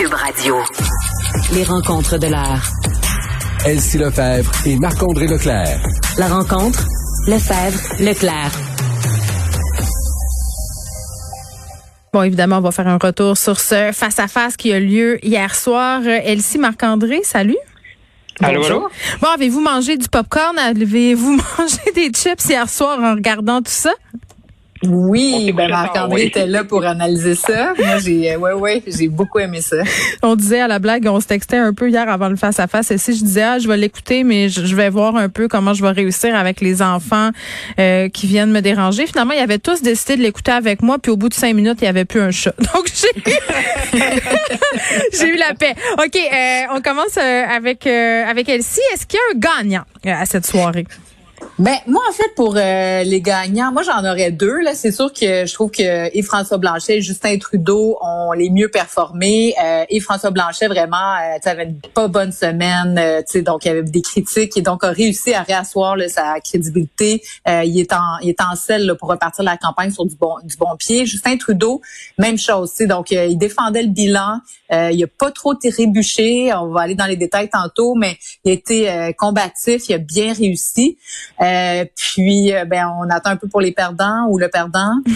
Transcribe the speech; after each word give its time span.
Cube 0.00 0.14
Radio. 0.14 0.56
Les 1.52 1.62
rencontres 1.62 2.16
de 2.16 2.28
l'heure. 2.28 2.62
Elsie 3.66 3.98
Lefebvre 3.98 4.50
et 4.64 4.76
Marc-André 4.76 5.26
Leclerc. 5.26 5.78
La 6.16 6.26
rencontre, 6.26 6.86
Lefebvre, 7.26 7.78
Leclerc. 8.02 8.50
Bon, 12.14 12.22
évidemment, 12.22 12.58
on 12.58 12.60
va 12.62 12.70
faire 12.70 12.88
un 12.88 12.96
retour 12.96 13.36
sur 13.36 13.60
ce 13.60 13.90
face-à-face 13.92 14.56
qui 14.56 14.72
a 14.72 14.80
lieu 14.80 15.22
hier 15.22 15.54
soir. 15.54 16.00
Elsie 16.06 16.56
Marc-André, 16.56 17.20
salut. 17.22 17.58
Allô, 18.40 18.64
allô? 18.64 18.88
Bon, 19.20 19.28
avez-vous 19.28 19.60
mangé 19.60 19.98
du 19.98 20.08
popcorn? 20.08 20.58
Avez-vous 20.58 21.32
mangé 21.58 21.92
des 21.94 22.10
chips 22.10 22.46
hier 22.48 22.70
soir 22.70 22.98
en 23.00 23.16
regardant 23.16 23.58
tout 23.60 23.70
ça? 23.70 23.92
Oui, 24.82 25.52
ben 25.52 25.68
Marc-André 25.68 26.22
oui. 26.22 26.26
était 26.28 26.46
là 26.46 26.64
pour 26.64 26.84
analyser 26.84 27.34
ça. 27.34 27.74
Moi, 27.78 27.98
j'ai, 27.98 28.32
euh, 28.32 28.38
ouais, 28.38 28.52
ouais, 28.54 28.82
j'ai 28.86 29.08
beaucoup 29.08 29.38
aimé 29.38 29.60
ça. 29.60 29.76
On 30.22 30.36
disait 30.36 30.60
à 30.60 30.68
la 30.68 30.78
blague, 30.78 31.06
on 31.06 31.20
se 31.20 31.26
textait 31.26 31.58
un 31.58 31.74
peu 31.74 31.90
hier 31.90 32.08
avant 32.08 32.28
le 32.28 32.36
face-à-face. 32.36 32.90
Et 32.90 32.98
si 32.98 33.14
je 33.14 33.22
disais, 33.24 33.42
ah, 33.42 33.58
je 33.58 33.68
vais 33.68 33.76
l'écouter, 33.76 34.24
mais 34.24 34.48
je, 34.48 34.64
je 34.64 34.76
vais 34.76 34.88
voir 34.88 35.16
un 35.16 35.28
peu 35.28 35.48
comment 35.48 35.74
je 35.74 35.82
vais 35.82 35.90
réussir 35.90 36.34
avec 36.34 36.60
les 36.60 36.82
enfants 36.82 37.30
euh, 37.78 38.08
qui 38.08 38.26
viennent 38.26 38.52
me 38.52 38.60
déranger. 38.60 39.06
Finalement, 39.06 39.34
ils 39.34 39.40
avaient 39.40 39.58
tous 39.58 39.82
décidé 39.82 40.16
de 40.16 40.22
l'écouter 40.22 40.52
avec 40.52 40.82
moi, 40.82 40.98
puis 40.98 41.10
au 41.12 41.16
bout 41.16 41.28
de 41.28 41.34
cinq 41.34 41.54
minutes, 41.54 41.78
il 41.80 41.84
n'y 41.84 41.88
avait 41.88 42.04
plus 42.04 42.20
un 42.20 42.30
chat. 42.30 42.54
Donc, 42.74 42.90
j'ai 42.94 43.10
j'ai 45.12 45.26
eu 45.26 45.36
la 45.36 45.54
paix. 45.54 45.74
OK, 45.98 46.16
euh, 46.16 46.76
on 46.76 46.80
commence 46.80 47.16
euh, 47.16 47.44
avec, 47.46 47.86
euh, 47.86 48.24
avec 48.26 48.48
Elsie. 48.48 48.80
Est-ce 48.94 49.06
qu'il 49.06 49.18
y 49.18 49.20
a 49.20 49.36
un 49.36 49.62
gagnant 49.62 49.84
euh, 50.06 50.22
à 50.22 50.26
cette 50.26 50.46
soirée? 50.46 50.86
Ben 51.60 51.76
moi 51.86 52.00
en 52.08 52.12
fait 52.12 52.34
pour 52.36 52.56
euh, 52.56 53.02
les 53.02 53.20
gagnants, 53.20 53.70
moi 53.70 53.82
j'en 53.82 54.00
aurais 54.10 54.30
deux 54.30 54.62
là. 54.62 54.74
C'est 54.74 54.92
sûr 54.92 55.12
que 55.12 55.44
je 55.44 55.52
trouve 55.52 55.70
que 55.70 56.16
et 56.16 56.22
François 56.22 56.56
Blanchet 56.56 56.96
et 56.96 57.02
Justin 57.02 57.36
Trudeau 57.36 57.98
ont 58.00 58.32
les 58.32 58.48
mieux 58.48 58.70
performé. 58.70 59.54
Euh, 59.62 59.84
et 59.90 60.00
François 60.00 60.30
Blanchet 60.30 60.68
vraiment, 60.68 60.96
euh, 60.96 61.36
tu 61.42 61.50
avait 61.50 61.64
une 61.64 61.78
pas 61.92 62.08
bonne 62.08 62.32
semaine, 62.32 62.96
euh, 62.98 63.18
tu 63.18 63.32
sais 63.32 63.42
donc 63.42 63.66
il 63.66 63.68
y 63.68 63.70
avait 63.72 63.82
des 63.82 64.00
critiques 64.00 64.56
et 64.56 64.62
donc 64.62 64.82
a 64.84 64.88
réussi 64.88 65.34
à 65.34 65.42
réasseoir 65.42 65.96
là, 65.96 66.08
sa 66.08 66.40
crédibilité. 66.40 67.22
Euh, 67.46 67.62
il 67.62 67.78
est 67.78 67.92
en 67.92 68.16
il 68.22 68.30
est 68.30 68.40
en 68.40 68.56
selle 68.56 68.86
là, 68.86 68.94
pour 68.94 69.10
repartir 69.10 69.44
la 69.44 69.58
campagne 69.58 69.90
sur 69.90 70.06
du 70.06 70.16
bon 70.16 70.36
du 70.42 70.56
bon 70.56 70.74
pied. 70.78 71.04
Justin 71.04 71.36
Trudeau 71.36 71.82
même 72.16 72.38
chose, 72.38 72.70
tu 72.70 72.76
sais 72.76 72.86
donc 72.86 73.12
euh, 73.12 73.26
il 73.26 73.36
défendait 73.36 73.82
le 73.82 73.90
bilan. 73.90 74.40
Euh, 74.72 74.90
il 74.92 75.04
a 75.04 75.08
pas 75.08 75.30
trop 75.30 75.54
trébuché. 75.54 76.54
On 76.54 76.68
va 76.68 76.80
aller 76.82 76.94
dans 76.94 77.06
les 77.06 77.16
détails 77.16 77.50
tantôt, 77.50 77.94
mais 77.96 78.16
il 78.44 78.50
a 78.50 78.54
été 78.54 79.14
combatif, 79.18 79.88
il 79.88 79.94
a 79.94 79.98
bien 79.98 80.32
réussi. 80.32 80.96
Euh, 81.50 81.84
puis, 81.96 82.52
euh, 82.52 82.64
ben, 82.64 82.86
on 83.00 83.08
attend 83.10 83.30
un 83.30 83.36
peu 83.36 83.48
pour 83.48 83.60
les 83.60 83.72
perdants 83.72 84.26
ou 84.28 84.38
le 84.38 84.48
perdant. 84.48 84.92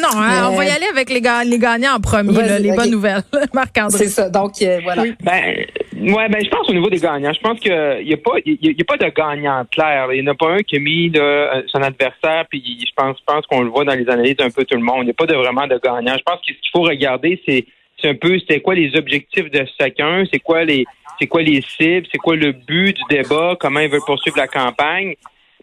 non, 0.00 0.08
hein, 0.14 0.48
on 0.50 0.56
va 0.56 0.64
y 0.64 0.70
aller 0.70 0.86
avec 0.90 1.10
les, 1.10 1.20
ga- 1.20 1.44
les 1.44 1.58
gagnants 1.58 1.94
en 1.96 2.00
premier, 2.00 2.32
là, 2.32 2.58
les 2.58 2.72
bonnes 2.72 2.90
nouvelles. 2.90 3.22
Marc-André. 3.52 3.98
C'est 3.98 4.08
ça. 4.08 4.30
Donc, 4.30 4.52
euh, 4.62 4.80
voilà. 4.82 5.02
Ben, 5.22 5.64
ouais, 5.94 6.28
ben, 6.28 6.44
je 6.44 6.48
pense 6.48 6.68
au 6.68 6.72
niveau 6.72 6.88
des 6.88 6.98
gagnants. 6.98 7.32
Je 7.32 7.40
pense 7.40 7.60
qu'il 7.60 7.72
n'y 8.06 8.12
a 8.14 8.16
pas, 8.16 8.32
il 8.46 8.52
y 8.62 8.68
a, 8.68 8.70
il 8.70 8.78
y 8.78 8.80
a 8.80 8.84
pas 8.84 8.96
de 8.96 9.10
gagnant 9.14 9.64
clair. 9.70 10.08
Il 10.12 10.22
n'y 10.22 10.28
en 10.28 10.32
a 10.32 10.34
pas 10.34 10.50
un 10.52 10.58
qui 10.62 10.76
a 10.76 10.78
mis 10.80 11.10
là, 11.10 11.62
son 11.68 11.82
adversaire, 11.82 12.44
puis 12.48 12.62
je 12.86 12.92
pense, 12.96 13.16
je 13.18 13.24
pense 13.26 13.44
qu'on 13.46 13.62
le 13.62 13.70
voit 13.70 13.84
dans 13.84 13.94
les 13.94 14.08
analyses 14.08 14.36
un 14.40 14.50
peu 14.50 14.64
tout 14.64 14.76
le 14.76 14.82
monde. 14.82 15.00
Il 15.02 15.04
n'y 15.06 15.10
a 15.10 15.14
pas 15.14 15.26
de 15.26 15.34
vraiment 15.34 15.66
de 15.66 15.78
gagnant. 15.82 16.14
Je 16.16 16.22
pense 16.24 16.40
que 16.40 16.46
ce 16.54 16.60
qu'il 16.60 16.70
faut 16.72 16.82
regarder, 16.82 17.40
c'est, 17.46 17.66
c'est 18.00 18.08
un 18.08 18.14
peu, 18.14 18.38
c'est 18.48 18.60
quoi 18.60 18.74
les 18.74 18.94
objectifs 18.96 19.50
de 19.50 19.66
chacun, 19.78 20.24
c'est 20.32 20.38
quoi 20.40 20.64
les, 20.64 20.84
c'est 21.18 21.26
quoi 21.26 21.42
les 21.42 21.62
cibles, 21.62 22.06
c'est 22.10 22.18
quoi 22.18 22.36
le 22.36 22.52
but 22.52 22.96
du 22.96 23.02
débat, 23.08 23.56
comment 23.58 23.80
ils 23.80 23.88
veulent 23.90 24.00
poursuivre 24.06 24.36
la 24.36 24.48
campagne. 24.48 25.14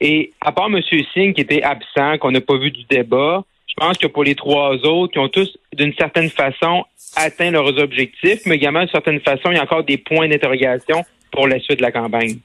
Et 0.02 0.34
à 0.42 0.52
part 0.52 0.68
M. 0.68 0.82
Singh 1.14 1.34
qui 1.34 1.42
était 1.42 1.62
absent, 1.62 2.18
qu'on 2.18 2.32
n'a 2.32 2.42
pas 2.42 2.58
vu 2.58 2.72
du 2.72 2.84
débat, 2.90 3.44
je 3.68 3.74
pense 3.78 3.98
que 3.98 4.08
pour 4.08 4.24
les 4.24 4.36
trois 4.36 4.74
autres, 4.84 5.14
qui 5.14 5.20
ont 5.20 5.30
tous, 5.30 5.58
d'une 5.74 5.94
certaine 5.94 6.30
façon, 6.30 6.84
atteint 7.16 7.52
leurs 7.52 7.78
objectifs, 7.78 8.42
mais 8.46 8.56
également, 8.56 8.80
d'une 8.80 8.90
certaine 8.90 9.20
façon, 9.22 9.52
il 9.52 9.56
y 9.56 9.60
a 9.60 9.64
encore 9.64 9.84
des 9.84 9.98
points 9.98 10.28
d'interrogation 10.28 11.06
pour 11.32 11.48
la 11.48 11.60
suite 11.60 11.78
de 11.78 11.84
la 11.84 11.92
campagne. 11.92 12.40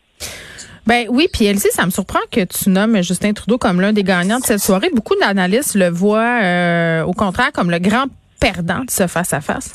Ben 0.86 1.06
oui, 1.08 1.26
puis 1.32 1.46
Elsie, 1.46 1.70
ça 1.72 1.84
me 1.84 1.90
surprend 1.90 2.20
que 2.30 2.44
tu 2.44 2.70
nommes 2.70 3.02
Justin 3.02 3.32
Trudeau 3.32 3.58
comme 3.58 3.80
l'un 3.80 3.92
des 3.92 4.04
gagnants 4.04 4.38
de 4.38 4.44
cette 4.44 4.60
soirée. 4.60 4.88
Beaucoup 4.94 5.16
d'analystes 5.16 5.74
le 5.74 5.88
voient 5.88 6.40
euh, 6.42 7.02
au 7.02 7.12
contraire 7.12 7.50
comme 7.52 7.72
le 7.72 7.80
grand 7.80 8.06
perdant 8.38 8.84
de 8.84 8.90
ce 8.90 9.06
face-à-face. 9.06 9.70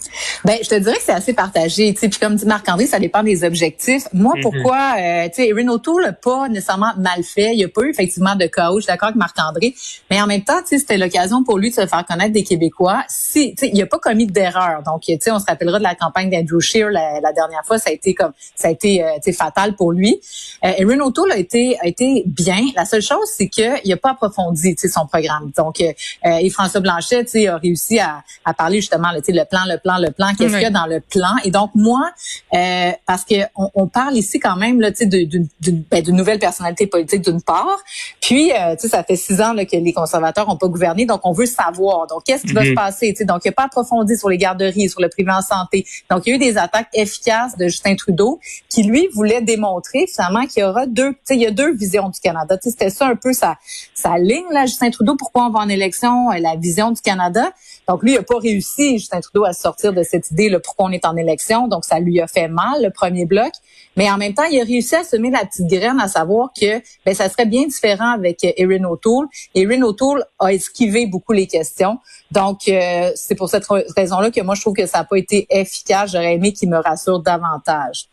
Ben, 0.45 0.57
je 0.63 0.69
te 0.69 0.75
dirais 0.75 0.95
que 0.97 1.03
c'est 1.03 1.11
assez 1.13 1.33
partagé, 1.33 1.93
tu 1.93 1.99
sais. 1.99 2.09
Puis 2.09 2.19
comme 2.19 2.35
dit 2.35 2.45
Marc-André, 2.45 2.85
ça 2.85 2.99
dépend 2.99 3.23
des 3.23 3.43
objectifs. 3.43 4.03
Moi, 4.13 4.33
Mhm. 4.35 4.41
pourquoi, 4.41 4.95
euh, 4.99 5.27
tu 5.29 5.35
sais, 5.43 5.49
Erin 5.49 5.67
O'Toole 5.69 6.03
n'a 6.03 6.13
pas 6.13 6.47
nécessairement 6.49 6.93
mal 6.97 7.23
fait. 7.23 7.53
Il 7.53 7.57
n'y 7.57 7.63
a 7.63 7.67
pas 7.69 7.81
eu 7.83 7.89
effectivement 7.89 8.35
de 8.35 8.45
chaos. 8.45 8.77
Je 8.77 8.83
suis 8.83 8.87
d'accord 8.87 9.07
avec 9.09 9.17
Marc-André. 9.17 9.73
Mais 10.09 10.21
en 10.21 10.27
même 10.27 10.43
temps, 10.43 10.59
tu 10.61 10.69
sais, 10.69 10.77
c'était 10.79 10.97
l'occasion 10.97 11.43
pour 11.43 11.57
lui 11.57 11.69
de 11.69 11.75
se 11.75 11.85
faire 11.87 12.05
connaître 12.05 12.33
des 12.33 12.43
Québécois. 12.43 13.03
Si, 13.09 13.55
tu 13.55 13.65
sais, 13.65 13.71
il 13.73 13.79
n'a 13.79 13.85
pas 13.85 13.99
commis 13.99 14.27
d'erreur. 14.27 14.83
Donc, 14.85 15.01
tu 15.01 15.15
sais, 15.19 15.31
on 15.31 15.39
se 15.39 15.45
rappellera 15.45 15.77
de 15.79 15.83
la 15.83 15.95
campagne 15.95 16.29
d'Andrew 16.29 16.59
Scheer 16.59 16.89
la, 16.89 17.19
la 17.21 17.33
dernière 17.33 17.63
fois. 17.65 17.77
Ça 17.79 17.89
a 17.89 17.93
été 17.93 18.13
comme, 18.13 18.31
ça 18.55 18.67
a 18.67 18.71
été, 18.71 19.03
euh, 19.03 19.07
tu 19.15 19.31
sais, 19.31 19.33
fatal 19.33 19.75
pour 19.75 19.91
lui. 19.91 20.19
Euh, 20.63 20.71
Erin 20.77 20.99
O'Toole 20.99 21.31
a 21.31 21.37
été, 21.37 21.77
a 21.81 21.87
été 21.87 22.23
bien. 22.25 22.59
La 22.75 22.85
seule 22.85 23.01
chose, 23.01 23.27
c'est 23.35 23.47
qu'il 23.47 23.79
n'a 23.85 23.97
pas 23.97 24.11
approfondi, 24.11 24.75
tu 24.75 24.81
sais, 24.81 24.87
son 24.89 25.05
programme. 25.07 25.51
Donc, 25.57 25.81
euh, 25.81 25.91
euh, 26.25 26.37
et 26.41 26.49
François 26.49 26.79
Blanchet, 26.81 27.25
tu 27.25 27.31
sais, 27.31 27.47
a 27.47 27.57
réussi 27.57 27.99
à, 27.99 28.23
à 28.45 28.50
parler 28.53 28.77
justement, 28.81 29.11
là, 29.11 29.19
le 29.27 29.43
plan, 29.45 29.61
le 29.67 29.77
plan, 29.77 29.97
le 29.97 30.11
plan. 30.11 30.27
Qu'est-ce 30.37 30.43
Oui. 30.53 30.59
qu'il 30.59 30.61
y 30.61 30.65
a 30.65 30.69
dans 30.69 30.85
le 30.85 30.99
plan? 30.99 31.35
Et 31.43 31.51
donc, 31.51 31.71
moi, 31.75 32.11
euh, 32.53 32.91
parce 33.05 33.23
que 33.25 33.35
on, 33.55 33.69
on 33.75 33.87
parle 33.87 34.15
ici 34.17 34.39
quand 34.39 34.55
même, 34.55 34.79
là, 34.81 34.91
tu 34.91 34.97
sais, 34.97 35.05
de- 35.05 35.23
d'une 35.23 35.47
ben, 35.89 36.01
d'une 36.03 36.15
nouvelle 36.15 36.39
personnalité 36.39 36.87
politique 36.87 37.21
d'une 37.23 37.41
part. 37.41 37.79
Puis, 38.21 38.51
euh, 38.51 38.75
tu 38.75 38.81
sais, 38.83 38.89
ça 38.89 39.03
fait 39.03 39.15
six 39.15 39.41
ans 39.41 39.53
là, 39.53 39.65
que 39.65 39.75
les 39.75 39.93
conservateurs 39.93 40.47
n'ont 40.47 40.57
pas 40.57 40.67
gouverné, 40.67 41.05
donc 41.05 41.21
on 41.23 41.31
veut 41.31 41.45
savoir. 41.45 42.07
Donc, 42.07 42.23
qu'est-ce 42.25 42.43
qui 42.45 42.53
va 42.53 42.63
se 42.65 42.73
passer? 42.73 43.09
Tu 43.13 43.17
sais, 43.17 43.25
donc, 43.25 43.41
il 43.45 43.47
n'y 43.47 43.51
a 43.51 43.53
pas 43.53 43.65
approfondi 43.65 44.17
sur 44.17 44.29
les 44.29 44.37
garderies, 44.37 44.89
sur 44.89 45.01
le 45.01 45.09
privé 45.09 45.31
en 45.31 45.41
santé. 45.41 45.85
Donc, 46.09 46.25
il 46.25 46.29
y 46.29 46.33
a 46.33 46.35
eu 46.35 46.39
des 46.39 46.57
attaques 46.57 46.89
efficaces 46.93 47.57
de 47.57 47.65
Justin 47.67 47.95
Trudeau 47.95 48.39
qui, 48.69 48.83
lui, 48.83 49.07
voulait 49.13 49.41
démontrer 49.41 50.07
finalement 50.07 50.45
qu'il 50.45 50.61
y 50.61 50.65
aura 50.65 50.85
deux, 50.85 51.11
tu 51.11 51.17
sais, 51.23 51.35
il 51.35 51.41
y 51.41 51.45
a 51.47 51.51
deux 51.51 51.73
visions 51.73 52.09
du 52.09 52.19
Canada. 52.19 52.57
Tu 52.57 52.63
sais, 52.63 52.71
c'était 52.71 52.89
ça 52.89 53.07
un 53.07 53.15
peu 53.15 53.33
sa, 53.33 53.57
sa 53.93 54.17
ligne, 54.17 54.45
là, 54.51 54.65
Justin 54.65 54.89
Trudeau, 54.89 55.15
pourquoi 55.15 55.45
on 55.45 55.49
va 55.51 55.59
en 55.59 55.69
élection, 55.69 56.31
euh, 56.31 56.37
la 56.39 56.55
vision 56.55 56.91
du 56.91 57.01
Canada. 57.01 57.51
Donc, 57.87 58.03
lui, 58.03 58.11
il 58.11 58.15
n'a 58.15 58.23
pas 58.23 58.37
réussi, 58.37 58.99
Justin 58.99 59.19
Trudeau, 59.19 59.43
à 59.43 59.53
sortir 59.53 59.91
de 59.91 60.03
cette 60.03 60.31
idée, 60.31 60.49
là, 60.49 60.59
pourquoi 60.59 60.85
on 60.87 60.91
est 60.91 61.05
en 61.05 61.17
élection. 61.17 61.67
Donc, 61.67 61.83
ça 61.83 61.99
lui 61.99 62.21
a 62.21 62.27
fait 62.27 62.47
mal, 62.47 62.81
le 62.83 62.89
premier 62.89 63.25
bloc. 63.25 63.51
Mais 63.97 64.09
en 64.09 64.17
même 64.17 64.33
temps, 64.33 64.45
il 64.49 64.61
a 64.61 64.63
réussi 64.63 64.95
à 64.95 65.03
semer 65.03 65.29
la 65.31 65.45
petite 65.45 65.67
graine, 65.67 65.99
à 65.99 66.07
savoir 66.07 66.49
que 66.57 66.79
ben, 67.05 67.13
ça 67.13 67.27
serait 67.27 67.45
bien 67.45 67.65
différent 67.65 68.11
avec 68.11 68.43
euh, 68.43 68.51
Erin 68.55 68.85
O'Toole. 68.85 69.27
Erin 69.55 69.81
O'Toole 69.81 70.23
a 70.39 70.53
esquivé 70.53 71.05
beaucoup 71.07 71.33
les 71.33 71.47
questions. 71.47 71.97
Donc, 72.31 72.67
euh, 72.69 73.11
c'est 73.15 73.35
pour 73.35 73.49
cette 73.49 73.65
ra- 73.65 73.81
raison-là 73.97 74.31
que 74.31 74.41
moi, 74.41 74.55
je 74.55 74.61
trouve 74.61 74.75
que 74.75 74.85
ça 74.85 74.99
n'a 74.99 75.03
pas 75.03 75.17
été 75.17 75.47
efficace. 75.49 76.11
J'aurais 76.13 76.35
aimé 76.35 76.53
qu'il 76.53 76.69
me 76.69 76.77
rassure 76.77 77.19
davantage. 77.19 78.05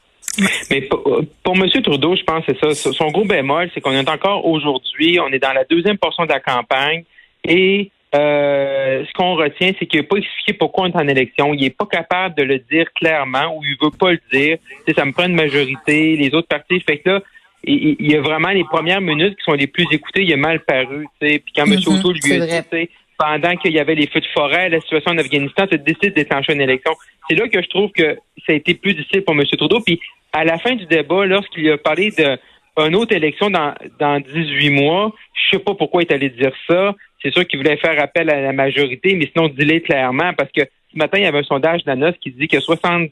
Mais 0.71 0.83
pour, 0.83 1.03
pour 1.43 1.57
M. 1.57 1.69
Trudeau, 1.83 2.17
je 2.17 2.23
pense 2.23 2.45
que 2.45 2.53
c'est 2.61 2.75
ça. 2.75 2.93
Son 2.93 3.09
gros 3.09 3.25
bémol, 3.25 3.71
c'est 3.75 3.81
qu'on 3.81 3.93
est 3.93 4.09
encore 4.09 4.45
aujourd'hui, 4.47 5.19
on 5.21 5.29
est 5.29 5.39
dans 5.39 5.53
la 5.53 5.65
deuxième 5.65 5.99
portion 5.99 6.25
de 6.25 6.31
la 6.31 6.41
campagne 6.41 7.05
et 7.45 7.91
euh, 8.15 9.05
ce 9.05 9.13
qu'on 9.13 9.35
retient, 9.35 9.73
c'est 9.79 9.87
qu'il 9.87 10.01
n'a 10.01 10.07
pas 10.07 10.17
expliqué 10.17 10.55
pourquoi 10.55 10.85
on 10.85 10.87
est 10.89 10.97
en 10.97 11.09
élection. 11.09 11.53
Il 11.53 11.61
n'est 11.61 11.71
pas 11.71 11.87
capable 11.87 12.35
de 12.37 12.43
le 12.43 12.59
dire 12.59 12.87
clairement 12.95 13.57
ou 13.57 13.63
il 13.65 13.77
veut 13.83 13.97
pas 13.97 14.13
le 14.13 14.21
dire. 14.33 14.57
Tu 14.69 14.77
sais, 14.87 14.95
ça 14.95 15.05
me 15.05 15.13
prend 15.13 15.27
une 15.27 15.35
majorité, 15.35 16.17
les 16.17 16.35
autres 16.35 16.49
partis. 16.49 16.81
Fait 16.81 16.99
que 16.99 17.11
là, 17.11 17.23
il, 17.65 17.97
il 17.99 18.11
y 18.11 18.17
a 18.17 18.21
vraiment 18.21 18.49
les 18.49 18.65
premières 18.65 19.03
minutes 19.03 19.37
qui 19.37 19.45
sont 19.45 19.53
les 19.53 19.67
plus 19.67 19.87
écoutées, 19.91 20.23
il 20.23 20.33
a 20.33 20.37
mal 20.37 20.61
paru. 20.61 21.07
Tu 21.21 21.29
sais. 21.29 21.39
Puis 21.39 21.53
quand 21.55 21.65
M. 21.65 21.73
Mhm, 21.73 21.99
O'Toole 21.99 22.17
lui 22.25 22.33
a 22.33 22.47
dit, 22.47 22.69
tu 22.71 22.77
sais, 22.77 22.91
pendant 23.19 23.57
qu'il 23.57 23.73
y 23.73 23.81
avait 23.81 23.97
les 23.97 24.07
feux 24.07 24.21
de 24.21 24.27
forêt, 24.27 24.69
la 24.69 24.81
situation 24.81 25.11
en 25.11 25.19
Afghanistan, 25.19 25.67
tu 25.67 25.77
décides 25.79 26.11
de 26.11 26.23
déclencher 26.23 26.55
une 26.55 26.61
élection. 26.61 26.93
C'est 27.29 27.37
là 27.37 27.49
que 27.49 27.61
je 27.61 27.69
trouve 27.69 27.91
que 27.91 28.17
ça 28.47 28.53
a 28.53 28.55
été 28.55 28.75
plus 28.75 28.95
difficile 28.95 29.23
pour 29.23 29.35
M. 29.35 29.45
Trudeau. 29.45 29.81
Puis 29.81 30.01
à 30.33 30.45
la 30.45 30.59
fin 30.59 30.75
du 30.77 30.87
débat, 30.87 31.27
lorsqu'il 31.27 31.69
a 31.71 31.77
parlé 31.77 32.11
de 32.13 32.39
une 32.79 32.95
autre 32.95 33.13
élection 33.13 33.51
dans, 33.51 33.75
dans 33.99 34.21
18 34.21 34.71
mois, 34.71 35.13
je 35.35 35.57
sais 35.57 35.63
pas 35.63 35.75
pourquoi 35.75 36.03
il 36.03 36.07
est 36.07 36.15
allé 36.15 36.31
dire 36.31 36.53
ça. 36.69 36.95
C'est 37.23 37.33
sûr 37.33 37.47
qu'il 37.47 37.59
voulait 37.59 37.77
faire 37.77 38.01
appel 38.03 38.31
à 38.31 38.41
la 38.41 38.53
majorité, 38.53 39.15
mais 39.17 39.29
sinon, 39.35 39.49
dis-le 39.49 39.81
clairement, 39.81 40.33
parce 40.35 40.51
que 40.53 40.63
ce 40.93 40.97
matin, 40.97 41.19
il 41.19 41.25
y 41.25 41.27
avait 41.27 41.39
un 41.39 41.43
sondage 41.43 41.85
d'ANOS 41.85 42.13
qui 42.21 42.31
dit 42.31 42.49
que 42.49 42.57
75% 42.59 43.11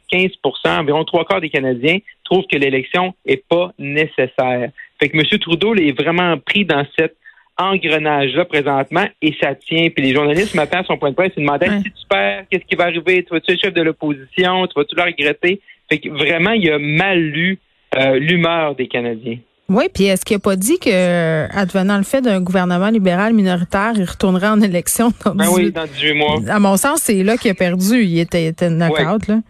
environ 0.80 1.04
trois 1.04 1.24
quarts 1.24 1.40
des 1.40 1.50
Canadiens, 1.50 1.98
trouvent 2.24 2.46
que 2.50 2.56
l'élection 2.56 3.14
est 3.26 3.46
pas 3.48 3.72
nécessaire. 3.78 4.70
Fait 4.98 5.08
que 5.08 5.16
M. 5.18 5.24
Trudeau 5.38 5.74
est 5.74 5.92
vraiment 5.92 6.38
pris 6.38 6.64
dans 6.64 6.84
cet 6.98 7.16
engrenage-là 7.58 8.44
présentement 8.44 9.06
et 9.22 9.34
ça 9.40 9.54
tient. 9.54 9.88
Puis 9.90 10.04
les 10.04 10.14
journalistes, 10.14 10.52
ce 10.52 10.56
matin, 10.56 10.80
à 10.80 10.84
son 10.84 10.98
point 10.98 11.10
de 11.10 11.14
presse, 11.14 11.32
ils 11.36 11.40
demandaient 11.40 11.68
Ouais. 11.68 11.78
si 11.78 11.90
tu 11.90 12.06
perds, 12.08 12.44
qu'est-ce 12.50 12.64
qui 12.64 12.76
va 12.76 12.84
arriver? 12.84 13.24
Tu 13.24 13.30
vas-tu 13.32 13.52
être 13.52 13.60
chef 13.60 13.74
de 13.74 13.82
l'opposition? 13.82 14.66
Tu 14.66 14.74
vas-tu 14.76 14.94
le 14.94 15.02
regretter? 15.02 15.60
Fait 15.88 15.98
que 15.98 16.08
vraiment, 16.08 16.52
il 16.52 16.70
a 16.70 16.78
mal 16.78 17.18
lu 17.18 17.58
euh, 17.96 18.18
l'humeur 18.18 18.74
des 18.74 18.88
Canadiens. 18.88 19.38
Oui, 19.68 19.84
puis 19.92 20.04
est-ce 20.04 20.24
qu'il 20.24 20.36
n'a 20.36 20.40
pas 20.40 20.54
dit 20.54 20.78
que, 20.78 21.46
advenant 21.52 21.96
le 21.96 22.04
fait 22.04 22.20
d'un 22.20 22.40
gouvernement 22.40 22.88
libéral 22.88 23.32
minoritaire, 23.32 23.92
il 23.96 24.04
retournerait 24.04 24.48
en 24.48 24.60
élection 24.60 25.12
dans 25.24 25.34
Ben 25.34 25.48
oui, 25.50 25.62
18 25.64 25.72
dans 25.72 25.86
18 25.86 26.12
mois. 26.14 26.36
À 26.48 26.58
mon 26.60 26.76
sens, 26.76 27.00
c'est 27.02 27.22
là 27.24 27.36
qu'il 27.36 27.50
a 27.50 27.54
perdu. 27.54 28.02
Il 28.02 28.18
était, 28.20 28.46
était 28.46 28.70
knock-out, 28.70 29.26
là. 29.26 29.34
Ouais, 29.34 29.42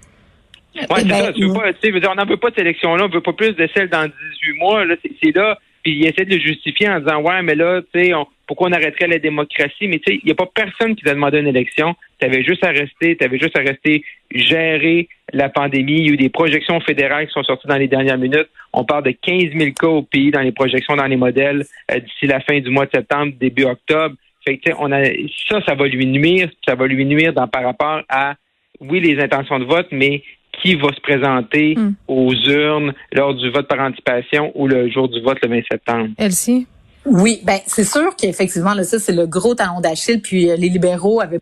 Eh 0.75 0.95
c'est 0.97 1.05
ben, 1.09 1.25
ça. 1.27 1.33
Tu 1.33 1.47
veux 1.47 1.53
pas, 1.53 1.73
tu 1.73 1.91
veux 1.91 2.01
dire, 2.01 2.11
on 2.11 2.15
n'en 2.15 2.27
veut 2.27 2.37
pas 2.39 2.49
de 2.51 2.55
cette 2.55 2.65
élection-là. 2.65 3.05
On 3.05 3.15
veut 3.15 3.21
pas 3.21 3.33
plus 3.35 3.53
de 3.53 3.69
celle 3.75 3.89
dans 3.91 4.05
18 4.05 4.13
mois. 4.59 4.85
Là, 4.85 4.95
c'est, 5.03 5.13
c'est 5.23 5.35
là. 5.37 5.59
Puis 5.83 5.93
il 5.93 6.07
essaie 6.07 6.25
de 6.25 6.35
le 6.35 6.41
justifier 6.41 6.89
en 6.89 6.99
disant, 7.01 7.21
ouais, 7.23 7.43
mais 7.43 7.55
là, 7.55 7.81
tu 7.95 8.01
sais, 8.01 8.15
on, 8.15 8.27
pourquoi 8.47 8.69
on 8.69 8.73
arrêterait 8.73 9.09
la 9.09 9.19
démocratie, 9.19 9.89
mais 9.89 9.99
tu 9.99 10.13
sais, 10.13 10.21
il 10.23 10.27
n'y 10.27 10.33
a 10.33 10.35
pas 10.35 10.49
personne 10.55 10.95
qui 10.95 11.03
t'a 11.03 11.15
demandé 11.15 11.39
une 11.39 11.49
élection. 11.49 11.95
Tu 12.21 12.27
avais 12.27 12.43
juste 12.45 12.65
à 12.65 12.69
rester, 12.71 13.17
tu 13.17 13.25
avais 13.25 13.39
juste 13.39 13.59
à 13.59 13.61
rester 13.63 14.05
gérer 14.31 15.09
la 15.33 15.49
pandémie. 15.49 16.01
Il 16.01 16.07
y 16.07 16.11
a 16.11 16.13
eu 16.15 16.17
des 16.17 16.29
projections 16.29 16.81
fédérales 16.81 17.27
qui 17.27 17.33
sont 17.33 17.43
sorties 17.43 17.67
dans 17.67 17.77
les 17.77 17.89
dernières 17.89 18.19
minutes. 18.19 18.49
On 18.73 18.85
parle 18.85 19.05
de 19.05 19.11
15 19.11 19.53
000 19.57 19.73
cas 19.73 19.89
au 19.89 20.03
pays 20.03 20.31
dans 20.31 20.41
les 20.41 20.53
projections, 20.53 20.97
dans 20.97 21.07
les 21.07 21.17
modèles 21.17 21.65
euh, 21.93 21.99
d'ici 21.99 22.27
la 22.27 22.41
fin 22.41 22.59
du 22.61 22.71
mois 22.71 22.87
de 22.87 22.91
septembre, 22.95 23.33
début 23.39 23.65
octobre. 23.65 24.15
Fait 24.47 24.59
que, 24.59 24.71
on 24.79 24.93
a, 24.93 25.03
ça, 25.49 25.61
ça 25.67 25.75
va 25.75 25.87
lui 25.89 26.07
nuire. 26.07 26.49
Ça 26.67 26.75
va 26.77 26.87
lui 26.87 27.05
nuire 27.05 27.33
dans, 27.33 27.49
par 27.49 27.65
rapport 27.65 28.03
à, 28.09 28.35
oui, 28.81 29.01
les 29.01 29.21
intentions 29.21 29.59
de 29.59 29.65
vote, 29.65 29.89
mais 29.91 30.23
qui 30.63 30.75
va 30.77 30.89
se 30.95 31.01
présenter 31.01 31.75
Hmm. 31.77 31.91
aux 32.09 32.33
urnes 32.33 32.95
lors 33.13 33.35
du 33.35 33.51
vote 33.51 33.69
par 33.69 33.81
anticipation 33.81 34.53
ou 34.55 34.67
le 34.69 34.89
jour 34.89 35.09
du 35.09 35.21
vote 35.21 35.39
le 35.43 35.49
20 35.49 35.61
septembre. 35.71 36.09
Elsie? 36.19 36.67
Oui, 37.07 37.41
ben 37.45 37.61
c'est 37.67 37.85
sûr 37.85 38.17
qu'effectivement, 38.17 38.75
là, 38.75 38.83
ça, 38.83 38.99
c'est 38.99 39.13
le 39.13 39.27
gros 39.27 39.55
talon 39.55 39.81
d'Achille. 39.81 40.21
Puis 40.21 40.51
euh, 40.51 40.57
les 40.57 40.69
libéraux 40.69 41.21
avaient 41.21 41.41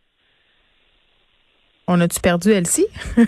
On 1.87 2.00
a-tu 2.00 2.20
perdu 2.20 2.52
Elsie? 2.52 2.87